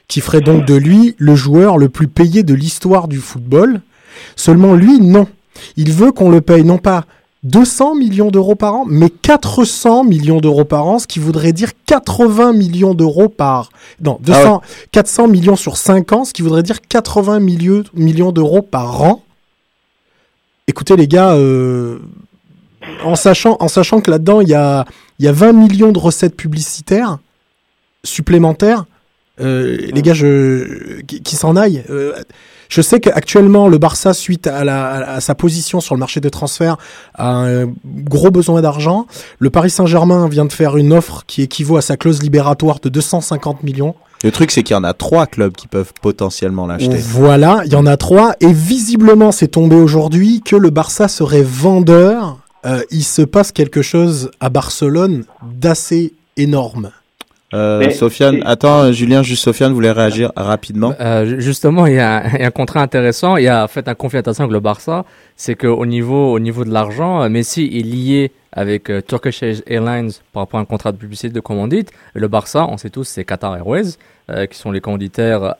[0.06, 3.80] qui ferait donc de lui le joueur le plus payé de l'histoire du football.
[4.36, 5.26] Seulement lui, non.
[5.76, 7.04] Il veut qu'on le paye non pas
[7.44, 11.70] 200 millions d'euros par an, mais 400 millions d'euros par an, ce qui voudrait dire
[11.86, 13.70] 80 millions d'euros par...
[14.00, 14.62] Non, 200,
[14.92, 19.24] 400 millions sur 5 ans, ce qui voudrait dire 80 millions, millions d'euros par an.
[20.68, 21.98] Écoutez les gars, euh,
[23.02, 24.84] en, sachant, en sachant que là-dedans, il y a,
[25.18, 27.18] il y a 20 millions de recettes publicitaires
[28.04, 28.84] supplémentaires,
[29.40, 31.82] euh, les gars, je, qui, qui s'en aillent.
[31.90, 32.14] Euh,
[32.72, 36.30] je sais qu'actuellement, le Barça, suite à, la, à, sa position sur le marché des
[36.30, 36.78] transferts,
[37.12, 39.06] a un gros besoin d'argent.
[39.38, 42.88] Le Paris Saint-Germain vient de faire une offre qui équivaut à sa clause libératoire de
[42.88, 43.94] 250 millions.
[44.24, 46.96] Le truc, c'est qu'il y en a trois clubs qui peuvent potentiellement l'acheter.
[46.96, 48.36] Voilà, il y en a trois.
[48.40, 52.38] Et visiblement, c'est tombé aujourd'hui que le Barça serait vendeur.
[52.64, 56.90] Euh, il se passe quelque chose à Barcelone d'assez énorme.
[57.54, 60.94] Euh, Sofiane, attends, Julien, juste Sofiane voulait réagir rapidement.
[61.00, 63.36] Euh, justement, il y, a, il y, a, un contrat intéressant.
[63.36, 65.04] Il y a en fait un conflit intéressant avec le Barça,
[65.36, 70.42] c'est qu'au niveau, au niveau de l'argent, Messi est lié avec euh, Turkish Airlines par
[70.42, 71.90] rapport à un contrat de publicité de commandite.
[72.14, 73.96] Et le Barça, on sait tous, c'est Qatar Airways,
[74.30, 75.56] euh, qui sont les commanditaires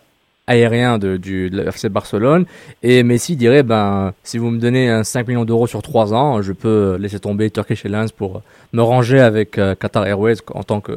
[0.47, 2.45] aériens de, du, de FC Barcelone.
[2.83, 6.53] Et Messi dirait, ben, si vous me donnez 5 millions d'euros sur 3 ans, je
[6.53, 10.93] peux laisser tomber Turkish Airlines pour me ranger avec euh, Qatar Airways en tant que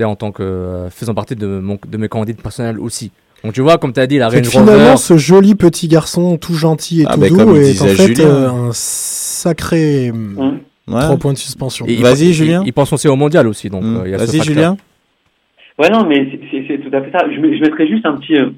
[0.00, 3.12] en tant que euh, faisant partie de, mon, de mes candidates personnelles aussi.
[3.44, 6.54] Donc tu vois, comme tu as dit, la Range Finalement, ce joli petit garçon tout
[6.54, 8.24] gentil et ah tout doux est en fait Julien.
[8.24, 10.38] euh, un sacré mmh.
[10.88, 11.00] ouais.
[11.00, 11.84] 3 points de suspension.
[11.86, 12.62] Vas-y, Julien.
[12.64, 13.68] Il pense aussi au mondial aussi.
[13.68, 13.96] donc mmh.
[14.06, 14.76] euh, Vas-y, Julien.
[15.78, 17.26] Ouais, non, mais c'est tout à fait ça.
[17.28, 18.50] Je, je mettrais juste un petit, euh,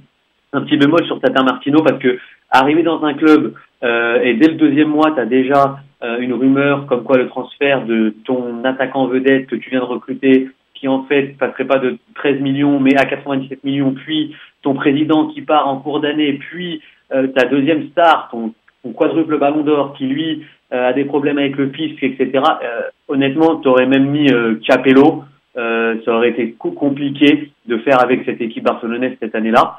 [0.53, 2.19] un petit bémol sur Tata Martino parce que
[2.51, 6.33] arriver dans un club euh, et dès le deuxième mois, tu as déjà euh, une
[6.33, 10.49] rumeur comme quoi le transfert de ton attaquant vedette que tu viens de recruter
[10.85, 15.29] qui en fait passerait pas de 13 millions mais à 97 millions, puis ton président
[15.29, 16.83] qui part en cours d'année, puis
[17.15, 18.53] euh, ta deuxième star, ton,
[18.93, 22.33] quadruple ballon d'or qui lui euh, a des problèmes avec le fisc, etc.
[22.35, 24.31] Euh, honnêtement, tu aurais même mis
[24.67, 25.25] Capello,
[25.55, 29.79] ça aurait été compliqué de faire avec cette équipe barcelonaise cette année-là.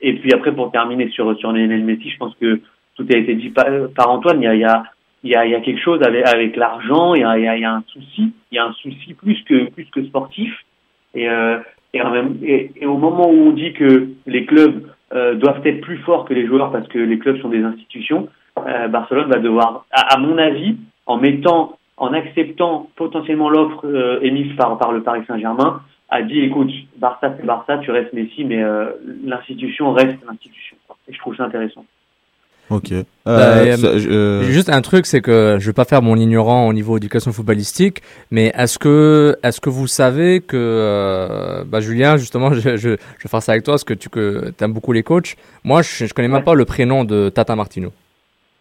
[0.00, 2.60] et puis après, pour terminer sur sur Lionel Messi, je pense que
[2.96, 4.42] tout a été dit par, par Antoine.
[4.42, 4.82] Il y a
[5.24, 7.74] il y a, y a quelque chose avec, avec l'argent, il, il, il y a,
[7.74, 10.52] un souci, il y a un souci plus que, plus que sportif.
[11.14, 11.58] Et, euh,
[11.92, 12.00] et,
[12.42, 16.24] et, et, au moment où on dit que les clubs euh, doivent être plus forts
[16.24, 20.14] que les joueurs parce que les clubs sont des institutions, euh, Barcelone va devoir, à,
[20.14, 25.22] à, mon avis, en mettant, en acceptant potentiellement l'offre euh, émise par, par le Paris
[25.26, 28.92] Saint-Germain, a dit écoute, Barça c'est Barça, tu restes Messi, mais euh,
[29.24, 30.76] l'institution reste l'institution.
[31.08, 31.84] Et je trouve ça intéressant.
[32.70, 32.92] Ok.
[32.92, 34.42] Euh, bah, ça, euh...
[34.44, 38.02] Juste un truc, c'est que je vais pas faire mon ignorant au niveau éducation footballistique,
[38.30, 42.88] mais est-ce que est-ce que vous savez que euh, bah, Julien, justement, je, je, je,
[42.88, 45.36] vais faire ça avec toi, parce que tu que aimes beaucoup les coachs.
[45.64, 47.92] Moi, je, je connais même pas le prénom de Tata Martino.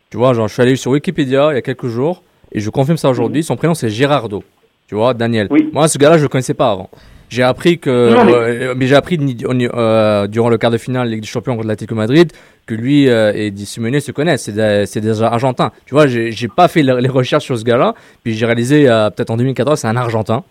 [0.09, 2.69] Tu vois, genre, je suis allé sur Wikipédia il y a quelques jours et je
[2.69, 3.43] confirme ça aujourd'hui.
[3.43, 4.43] Son prénom c'est Girardo.
[4.87, 5.47] Tu vois, Daniel.
[5.51, 5.69] Oui.
[5.73, 6.89] Moi, ce gars-là, je le connaissais pas avant.
[7.29, 8.33] J'ai appris que, non, mais...
[8.33, 11.95] Euh, mais j'ai appris euh, durant le quart de finale Ligue des Champions contre l'Atlético
[11.95, 12.31] Madrid
[12.67, 14.43] que lui euh, et Di Simone se connaissent.
[14.43, 15.71] C'est des, c'est des Argentins.
[15.85, 19.31] Tu vois, j'ai, pas fait les recherches sur ce gars-là, puis j'ai réalisé euh, peut-être
[19.31, 20.43] en 2014 c'est un Argentin.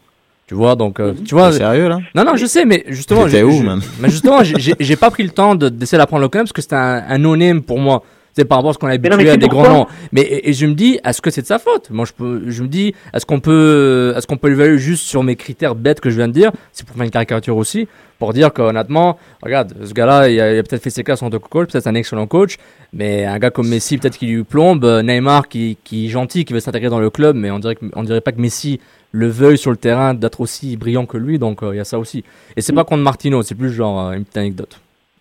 [0.46, 1.52] Tu vois, donc euh, tu vois.
[1.52, 1.98] sérieux là?
[2.14, 3.80] Non, non, je sais, mais justement, j'ai, où, man?
[4.00, 7.02] mais justement, j'ai, pas pris le temps de, d'essayer d'apprendre le parce que c'était un,
[7.08, 8.02] un no-name pour moi
[8.36, 9.86] c'est par rapport à ce qu'on a habitué à des grands noms.
[10.12, 11.88] Mais et, et, je me dis, est-ce que c'est de sa faute?
[11.90, 15.22] Moi, je peux, je me dis, est-ce qu'on peut, est-ce qu'on peut l'évaluer juste sur
[15.22, 16.52] mes critères bêtes que je viens de dire?
[16.72, 17.88] C'est pour faire une caricature aussi,
[18.18, 21.30] pour dire qu'honnêtement, regarde, ce gars-là, il a, il a peut-être fait ses classes en
[21.30, 22.56] tant que coach, peut-être un excellent coach,
[22.92, 24.84] mais un gars comme Messi, peut-être qu'il lui plombe.
[24.84, 28.02] Neymar, qui, qui est gentil, qui veut s'intégrer dans le club, mais on dirait, on
[28.02, 28.80] dirait pas que Messi
[29.12, 31.84] le veuille sur le terrain d'être aussi brillant que lui, donc il euh, y a
[31.84, 32.24] ça aussi.
[32.56, 34.80] Et c'est pas contre Martino, c'est plus genre euh, une petite anecdote.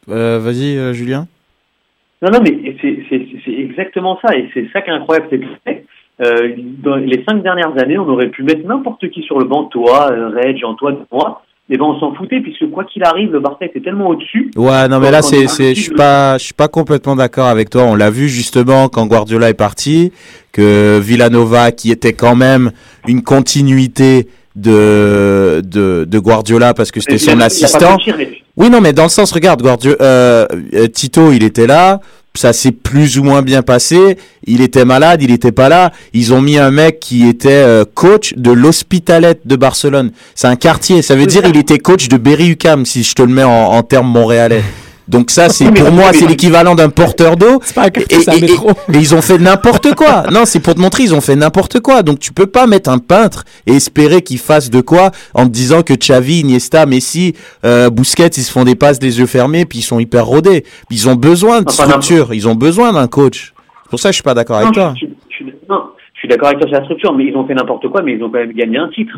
[0.09, 1.27] Euh, vas-y, euh, Julien.
[2.21, 5.45] Non, non, mais c'est exactement ça, et c'est ça qui est incroyable, c'est que
[6.21, 9.65] euh, dans les cinq dernières années, on aurait pu mettre n'importe qui sur le banc,
[9.65, 13.39] toi, euh, Reg, Antoine, moi, eh ben on s'en foutait puisque quoi qu'il arrive, le
[13.39, 14.51] Barça était tellement au-dessus.
[14.55, 17.71] Ouais, non, mais là, c'est, c'est, je suis pas, je suis pas complètement d'accord avec
[17.71, 17.83] toi.
[17.83, 20.11] On l'a vu justement quand Guardiola est parti,
[20.51, 22.71] que Villanova, qui était quand même
[23.07, 27.97] une continuité de, de, de Guardiola parce que c'était son assistant.
[28.57, 30.47] Oui, non, mais dans le sens, regarde, Guardiola, euh,
[30.93, 31.99] Tito, il était là.
[32.35, 34.17] Ça s'est plus ou moins bien passé.
[34.45, 35.91] Il était malade, il était pas là.
[36.13, 40.11] Ils ont mis un mec qui était euh, coach de l'Hospitalet de Barcelone.
[40.35, 41.01] C'est un quartier.
[41.01, 43.49] Ça veut dire il était coach de Berry UCAM, si je te le mets en,
[43.49, 44.63] en termes montréalais.
[45.07, 47.59] Donc ça, c'est pour moi, c'est l'équivalent d'un porteur d'eau.
[47.63, 50.23] C'est pas un Et, ils ont fait n'importe quoi.
[50.31, 52.01] Non, c'est pour te montrer, ils ont fait n'importe quoi.
[52.03, 55.51] Donc tu peux pas mettre un peintre et espérer qu'il fasse de quoi en te
[55.51, 57.33] disant que Xavi, Iniesta, Messi,
[57.63, 60.61] euh, Busquets, ils se font des passes des yeux fermés puis ils sont hyper rodés.
[60.89, 63.53] Puis ils ont besoin de Enfin, structure, ils ont besoin d'un coach.
[63.83, 64.93] C'est pour ça que je suis pas d'accord avec Non, toi.
[64.99, 65.83] je, je- je suis- non,
[66.13, 68.13] je suis d'accord avec toi sur la structure, mais ils ont fait n'importe quoi, mais
[68.13, 69.13] ils ont quand même gagné un titre.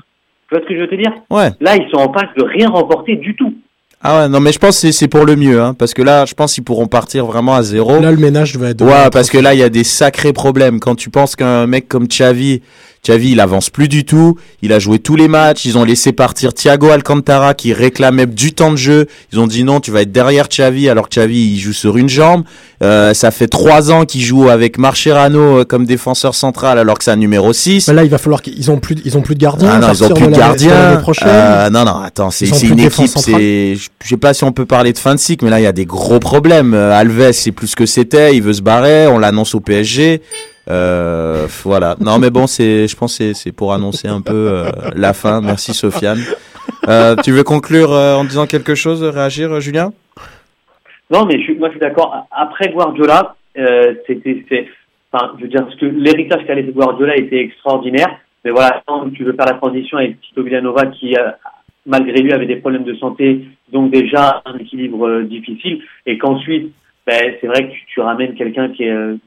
[0.50, 1.12] Tu vois ce que je veux te dire?
[1.30, 1.50] Ouais.
[1.62, 3.54] Là, ils sont en passe de rien remporter du tout.
[4.02, 6.04] Ah ouais, non mais je pense que c'est- c'est pour le mieux, hein, parce que
[6.04, 8.00] là, je pense qu'ils pourront partir vraiment à zéro.
[8.00, 8.82] Là, le ménage va être.
[8.84, 10.80] Ouais, parce que là, il y a des sacrés problèmes.
[10.80, 12.62] Quand tu penses qu'un mec comme Xavi,
[13.08, 14.36] Xavi, il avance plus du tout.
[14.62, 15.64] Il a joué tous les matchs.
[15.66, 19.06] Ils ont laissé partir Thiago Alcantara qui réclamait du temps de jeu.
[19.32, 21.96] Ils ont dit non, tu vas être derrière Xavi alors que Xavi, il joue sur
[21.98, 22.44] une jambe.
[22.84, 27.04] Euh, ça fait trois ans qu'il joue avec Marcherano euh, comme défenseur central alors que
[27.06, 27.88] c'est un numéro 6.
[27.88, 29.70] Bah là, il va falloir qu'ils ont plus, de- ils ont plus de gardiens.
[29.72, 31.02] Ah non, ils ont plus de l'année- gardien.
[31.26, 33.08] Euh, non, non, attends, c'est une de équipe.
[33.18, 35.60] C'est, je je sais pas si on peut parler de fin de cycle, mais là
[35.60, 36.74] il y a des gros problèmes.
[36.74, 38.36] Euh, Alves, c'est plus ce que c'était.
[38.36, 39.08] Il veut se barrer.
[39.08, 40.22] On l'annonce au PSG.
[40.70, 41.96] Euh, voilà.
[42.00, 45.42] Non, mais bon, c'est, je pense, c'est pour annoncer un peu euh, la fin.
[45.42, 46.20] Merci Sofiane.
[46.88, 49.92] Euh, tu veux conclure en disant quelque chose, réagir, Julien?
[51.10, 52.28] Non, mais je moi, je suis d'accord.
[52.32, 53.36] Après Guardiola,
[54.06, 54.68] c'était,
[55.12, 58.20] enfin, je veux dire, parce que l'héritage qu'a laissé Guardiola était extraordinaire.
[58.46, 61.16] Mais voilà, tu veux faire la transition avec Tito Villanova, qui,
[61.86, 66.74] malgré lui, avait des problèmes de santé, donc déjà un équilibre difficile, et qu'ensuite,
[67.06, 69.18] ben, c'est vrai que tu, ramènes quelqu'un qui est,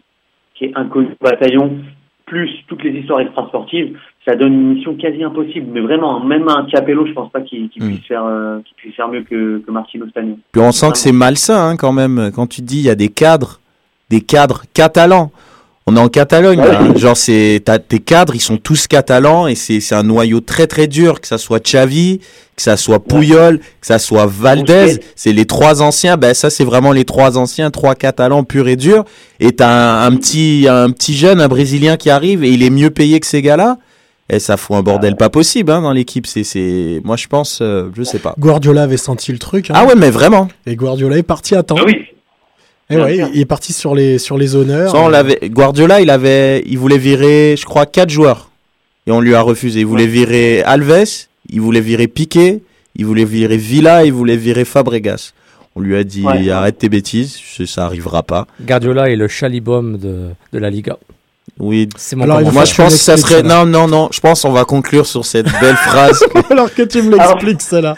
[0.61, 1.79] qui est inconnu au bataillon,
[2.27, 3.97] plus toutes les histoires extrasportives,
[4.27, 5.69] ça donne une mission quasi impossible.
[5.73, 7.89] Mais vraiment, même un Capello, je pense pas qu'il qu'il Mm.
[7.89, 10.05] puisse faire, euh, puisse faire mieux que, que Martino.
[10.53, 12.31] Puis on sent que c'est malsain hein, quand même.
[12.35, 13.59] Quand tu dis il y a des cadres,
[14.11, 15.33] des cadres catalans.
[15.93, 16.95] On est en Catalogne, là, hein.
[16.97, 20.67] genre c'est t'as- tes cadres, ils sont tous catalans et c'est c'est un noyau très
[20.67, 22.19] très dur, que ça soit Xavi,
[22.57, 26.17] que ça soit Puyol, que ça soit Valdez, c'est les trois anciens.
[26.17, 29.05] Ben ça c'est vraiment les trois anciens, trois catalans purs et durs.
[29.41, 32.71] Et t'as un, un petit un petit jeune, un brésilien qui arrive et il est
[32.71, 33.79] mieux payé que ces gars-là.
[34.33, 36.25] Et ça fout un bordel pas possible hein, dans l'équipe.
[36.27, 38.35] C'est c'est moi je pense, euh, je sais pas.
[38.39, 39.71] Guardiola avait senti le truc.
[39.71, 39.75] hein.
[39.77, 40.47] Ah ouais mais vraiment.
[40.67, 41.75] Et Guardiola est parti à temps.
[41.79, 41.97] Ah oui,
[42.91, 43.29] Et bien ouais, sûr.
[43.33, 44.91] il est parti sur les, sur les honneurs.
[44.91, 45.39] Ça, on l'avait.
[45.45, 48.51] Guardiola, il avait, il voulait virer, je crois, quatre joueurs,
[49.07, 49.81] et on lui a refusé.
[49.81, 51.05] Il voulait virer Alves,
[51.49, 52.63] il voulait virer Piqué,
[52.97, 55.33] il voulait virer Villa, il voulait virer Fabregas.
[55.77, 56.51] On lui a dit Ouais.
[56.51, 58.47] arrête tes bêtises, ça- ça arrivera pas.
[58.61, 60.99] Guardiola est le chalibom de, de la Liga.
[61.61, 61.89] Oui.
[61.97, 63.43] C'est mon Alors, il Moi, je pense que ça serait.
[63.43, 64.09] Non, non, non.
[64.11, 66.25] Je pense qu'on va conclure sur cette belle phrase.
[66.51, 67.97] Alors que tu me l'expliques, celle-là.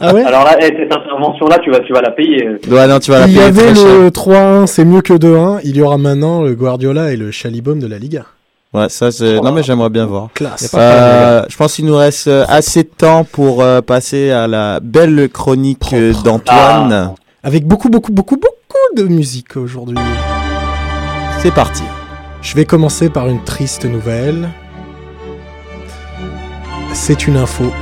[0.00, 2.46] ah ouais Alors là, eh, cette intervention-là, tu vas, tu vas la payer.
[2.46, 2.58] euh.
[2.70, 3.98] Ouais, non, tu vas la Il y payer avait très cher.
[4.00, 5.60] le 3-1, c'est mieux que 2-1.
[5.64, 8.24] Il y aura maintenant le Guardiola et le Chalibom de la Liga.
[8.74, 9.40] Ouais, ça, c'est.
[9.40, 10.28] Non, mais j'aimerais bien voir.
[10.34, 10.70] Classe.
[10.74, 14.78] Euh, je pense qu'il nous reste euh, assez de temps pour euh, passer à la
[14.80, 16.22] belle chronique Propre.
[16.22, 17.14] d'Antoine.
[17.42, 19.96] Avec beaucoup, beaucoup, beaucoup, beaucoup de musique aujourd'hui.
[21.40, 21.82] C'est parti.
[22.40, 24.50] Je vais commencer par une triste nouvelle.
[26.92, 27.72] C'est une info.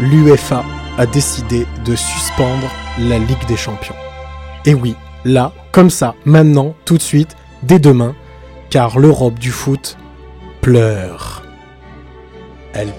[0.00, 0.64] L'UEFA
[0.98, 3.94] a décidé de suspendre la Ligue des Champions.
[4.64, 8.14] Et oui, là, comme ça, maintenant, tout de suite, dès demain,
[8.70, 9.96] car l'Europe du foot
[10.60, 11.42] pleure.
[12.74, 12.92] Elle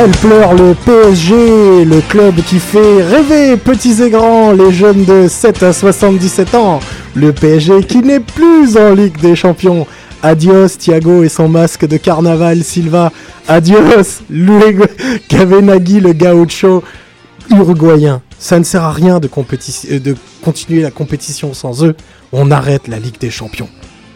[0.00, 5.26] Elle pleure le PSG, le club qui fait rêver petits et grands, les jeunes de
[5.26, 6.78] 7 à 77 ans.
[7.16, 9.88] Le PSG qui n'est plus en Ligue des Champions.
[10.22, 13.10] Adios Thiago et son masque de carnaval Silva.
[13.48, 14.84] Adios Luego
[15.28, 16.84] Gavenaghi le gaucho
[17.50, 18.22] uruguayen.
[18.38, 21.96] Ça ne sert à rien euh, de continuer la compétition sans eux.
[22.30, 23.68] On arrête la Ligue des Champions.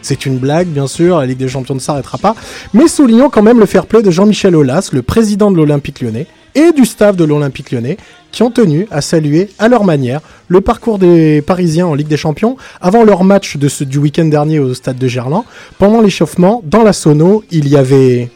[0.03, 2.35] C'est une blague, bien sûr, la Ligue des Champions ne s'arrêtera pas,
[2.73, 6.27] mais soulignons quand même le fair play de Jean-Michel Aulas, le président de l'Olympique lyonnais,
[6.55, 7.97] et du staff de l'Olympique lyonnais,
[8.31, 12.17] qui ont tenu à saluer, à leur manière, le parcours des Parisiens en Ligue des
[12.17, 15.45] Champions avant leur match du week-end dernier au stade de Gerland.
[15.79, 18.29] Pendant l'échauffement, dans la sono, il y avait...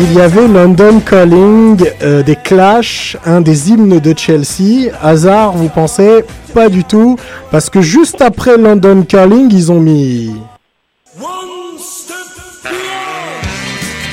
[0.00, 4.92] il y avait London Calling euh, des Clash, un des hymnes de Chelsea.
[5.02, 6.24] Hasard, vous pensez
[6.54, 7.16] Pas du tout,
[7.50, 10.32] parce que juste après London Calling, ils ont mis.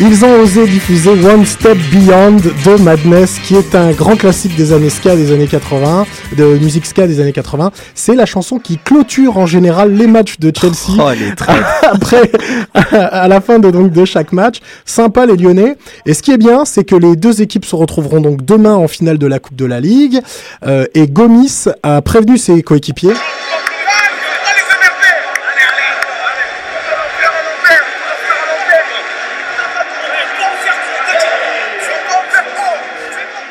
[0.01, 4.73] Ils ont osé diffuser One Step Beyond de Madness, qui est un grand classique des
[4.73, 6.05] années ska des années 80,
[6.37, 7.71] de musique ska des années 80.
[7.93, 10.97] C'est la chanson qui clôture en général les matchs de Chelsea.
[10.99, 11.09] Oh,
[11.83, 12.29] Après,
[12.73, 14.57] à la fin de, donc, de chaque match.
[14.83, 15.77] Sympa les Lyonnais.
[16.05, 18.89] Et ce qui est bien, c'est que les deux équipes se retrouveront donc demain en
[18.89, 20.19] finale de la Coupe de la Ligue.
[20.65, 23.13] Euh, et Gomis a prévenu ses coéquipiers.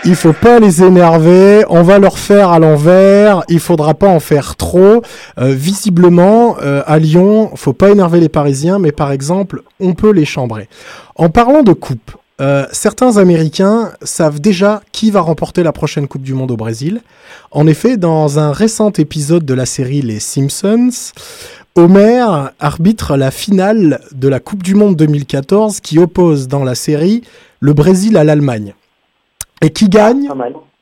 [0.06, 4.20] Il faut pas les énerver, on va leur faire à l'envers, il faudra pas en
[4.20, 5.02] faire trop.
[5.38, 10.10] Euh, visiblement, euh, à Lyon, faut pas énerver les Parisiens, mais par exemple, on peut
[10.10, 10.68] les chambrer.
[11.14, 12.10] En parlant de coupe,
[12.42, 17.00] euh, certains Américains savent déjà qui va remporter la prochaine Coupe du Monde au Brésil.
[17.50, 21.12] En effet, dans un récent épisode de la série Les Simpsons,
[21.76, 22.26] Homer
[22.60, 27.22] arbitre la finale de la Coupe du Monde 2014 qui oppose dans la série
[27.60, 28.74] le Brésil à l'Allemagne.
[29.64, 30.28] Et qui gagne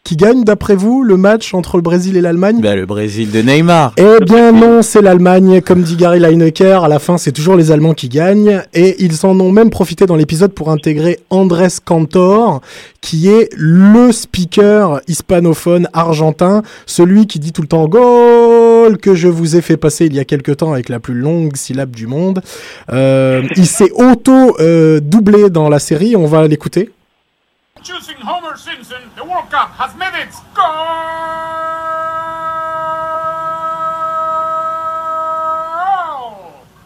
[0.02, 3.40] Qui gagne d'après vous le match entre le Brésil et l'Allemagne Bah, le Brésil de
[3.40, 3.92] Neymar.
[3.96, 5.60] Eh bien non, c'est l'Allemagne.
[5.60, 8.64] Comme dit Gary Lineker, à la fin, c'est toujours les Allemands qui gagnent.
[8.74, 12.60] Et ils en ont même profité dans l'épisode pour intégrer Andrés Cantor,
[13.00, 19.28] qui est le speaker hispanophone argentin, celui qui dit tout le temps goal que je
[19.28, 22.08] vous ai fait passer il y a quelque temps avec la plus longue syllabe du
[22.08, 22.42] monde.
[22.92, 26.90] Euh, il s'est auto-doublé dans la série, on va l'écouter.
[27.82, 30.64] Choosing Homer Simpson, the World Cup has made its goal!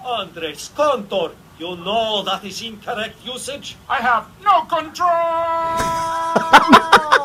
[0.02, 3.76] Andres Contor, you know that is incorrect usage.
[3.90, 5.10] I have no control!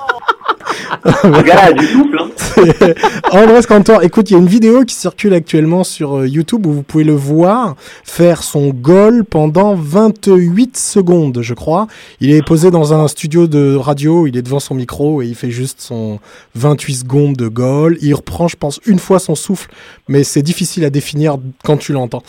[1.24, 2.18] A du souffle.
[2.20, 2.93] Hein.
[3.32, 6.72] Andrés Cantor, écoute, il y a une vidéo qui circule actuellement sur euh, YouTube où
[6.72, 11.88] vous pouvez le voir faire son goal pendant 28 secondes, je crois.
[12.20, 15.36] Il est posé dans un studio de radio, il est devant son micro et il
[15.36, 16.20] fait juste son
[16.56, 17.97] 28 secondes de goal.
[18.02, 19.70] Il reprend, je pense, une fois son souffle,
[20.08, 22.24] mais c'est difficile à définir quand tu l'entends.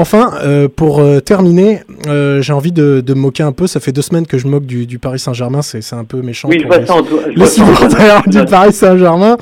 [0.00, 3.66] Enfin, euh, pour euh, terminer, euh, j'ai envie de, de me moquer un peu.
[3.66, 5.60] Ça fait deux semaines que je moque du, du Paris Saint-Germain.
[5.60, 6.48] C'est c'est un peu méchant.
[6.48, 7.46] Oui, je pour vois ça, Antoine.
[7.46, 9.36] supporters du Paris Saint-Germain.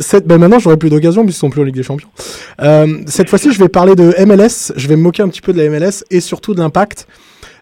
[0.00, 2.08] Cette- ben maintenant, j'aurai plus d'occasion puisqu'ils sont plus en Ligue des Champions.
[3.06, 4.72] Cette fois-ci, je vais parler de MLS.
[4.76, 7.06] Je vais me moquer un petit peu de la MLS et surtout de l'Impact.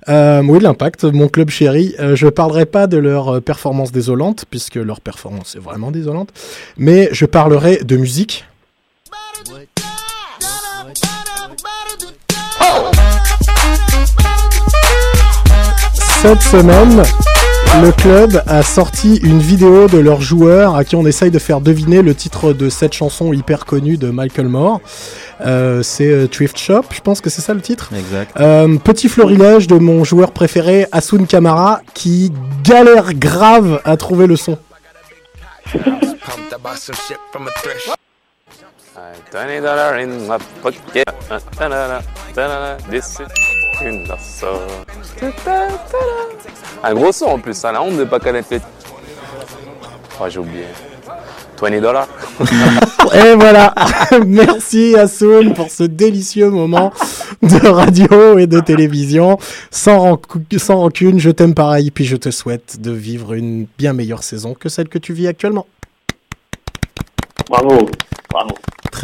[0.09, 1.95] Euh, oui, l'Impact, mon club chéri.
[1.99, 6.29] Euh, je parlerai pas de leur performance désolante puisque leur performance est vraiment désolante,
[6.77, 8.45] mais je parlerai de musique.
[16.25, 17.03] Cette semaine,
[17.83, 21.61] le club a sorti une vidéo de leurs joueurs à qui on essaye de faire
[21.61, 24.81] deviner le titre de cette chanson hyper connue de Michael Moore.
[25.43, 27.91] Euh, c'est euh, Thrift Shop, je pense que c'est ça le titre.
[27.95, 28.41] Exact.
[28.41, 34.37] Euh, petit florilège de mon joueur préféré, Asun Kamara, qui galère grave à trouver le
[34.37, 34.57] son.
[44.19, 44.49] Soul.
[46.83, 48.61] Un gros son en plus, ça la honte de pas connaître les.
[50.21, 50.65] Oh, j'ai oublié.
[51.61, 52.09] 20 dollars.
[53.15, 53.75] Et voilà.
[54.27, 56.93] Merci Asun pour ce délicieux moment
[57.43, 59.39] de radio et de télévision.
[59.71, 63.93] Sans, rancu- sans rancune, je t'aime pareil, puis je te souhaite de vivre une bien
[63.93, 65.67] meilleure saison que celle que tu vis actuellement.
[67.49, 67.89] Bravo,
[68.31, 68.55] bravo.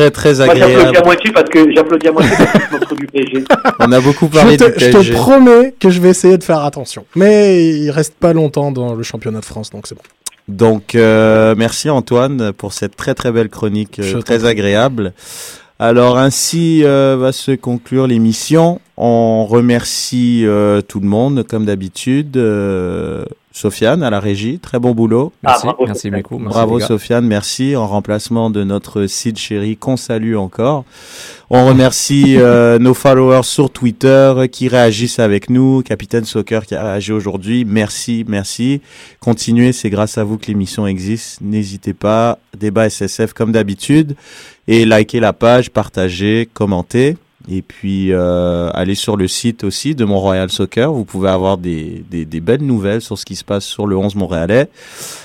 [0.01, 0.96] Très très Moi, j'applaudis agréable.
[0.96, 3.44] à moitié parce que j'applaudis à moitié parce que je du PSG.
[3.80, 5.12] On a beaucoup parlé je te, du je te PSG.
[5.12, 7.05] promets que je vais essayer de faire attention.
[7.14, 10.03] Mais il reste pas longtemps dans le championnat de France, donc c'est bon.
[10.48, 15.12] Donc, euh, merci Antoine pour cette très très belle chronique, euh, très agréable.
[15.78, 18.80] Alors ainsi euh, va se conclure l'émission.
[18.98, 22.36] On remercie euh, tout le monde comme d'habitude.
[23.53, 25.32] Sofiane à la régie, très bon boulot.
[25.42, 26.22] Merci, Ah, bravo, merci Sofiane.
[26.22, 26.78] beaucoup, merci, bravo.
[26.80, 30.84] Sofiane, merci en remplacement de notre Sid chéri qu'on salue encore.
[31.51, 35.82] On remercie euh, nos followers sur Twitter qui réagissent avec nous.
[35.82, 37.64] Capitaine Soccer qui a réagi aujourd'hui.
[37.64, 38.80] Merci, merci.
[39.18, 41.40] Continuez, c'est grâce à vous que l'émission existe.
[41.40, 42.38] N'hésitez pas.
[42.57, 44.14] Débat SSF comme d'habitude.
[44.68, 47.16] Et likez la page, partagez, commentez.
[47.53, 50.92] Et puis, euh, allez sur le site aussi de Mont-Royal Soccer.
[50.92, 53.96] Vous pouvez avoir des, des, des belles nouvelles sur ce qui se passe sur le
[53.96, 54.68] 11 montréalais.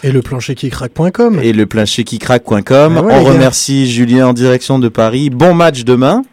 [0.04, 1.40] Et le plancher qui craque.com.
[1.44, 2.64] Et le plancher qui craque.com.
[2.98, 5.30] Ah ouais, On remercie Julien en direction de Paris.
[5.30, 6.24] Bon match demain.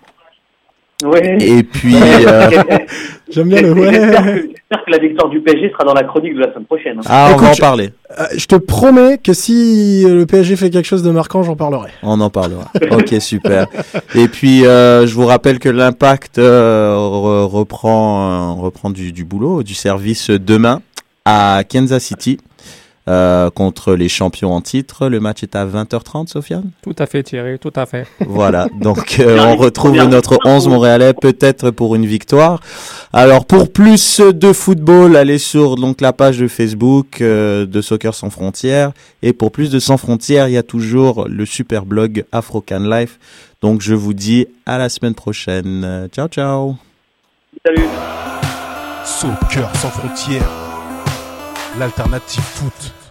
[1.05, 1.39] Ouais.
[1.41, 2.51] Et puis, euh,
[3.31, 3.93] J'aime bien le ouais.
[3.93, 6.65] J'espère que, j'espère que la victoire du PSG sera dans la chronique de la semaine
[6.67, 6.99] prochaine.
[6.99, 7.03] hein.
[7.09, 7.91] ah, on Écoute, va en je- parler.
[8.19, 11.91] Euh, je te promets que si le PSG fait quelque chose de marquant, j'en parlerai.
[12.03, 12.65] On en parlera.
[12.91, 13.67] ok, super.
[14.15, 19.25] Et puis, euh, je vous rappelle que l'impact euh, re- reprend, euh, reprend du, du
[19.25, 20.83] boulot, du service demain
[21.25, 22.39] à Kansas City
[23.09, 25.09] euh, contre les champions en titre.
[25.09, 26.71] Le match est à 20h30, Sofiane?
[26.83, 28.07] Tout à fait, Thierry, tout à fait.
[28.21, 32.61] Voilà, donc euh, on retrouve notre 11 montréalais peut-être pour une victoire.
[33.13, 38.15] Alors pour plus de football, allez sur donc la page de Facebook euh, de Soccer
[38.15, 38.93] sans frontières
[39.23, 43.19] et pour plus de sans frontières, il y a toujours le super blog Afrocan Life.
[43.61, 46.09] Donc je vous dis à la semaine prochaine.
[46.13, 46.77] Ciao ciao.
[47.67, 47.89] Salut.
[49.05, 50.72] Soccer sans frontières.
[51.79, 53.02] L'alternative foot.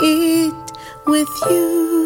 [0.00, 0.72] It
[1.06, 2.01] with you.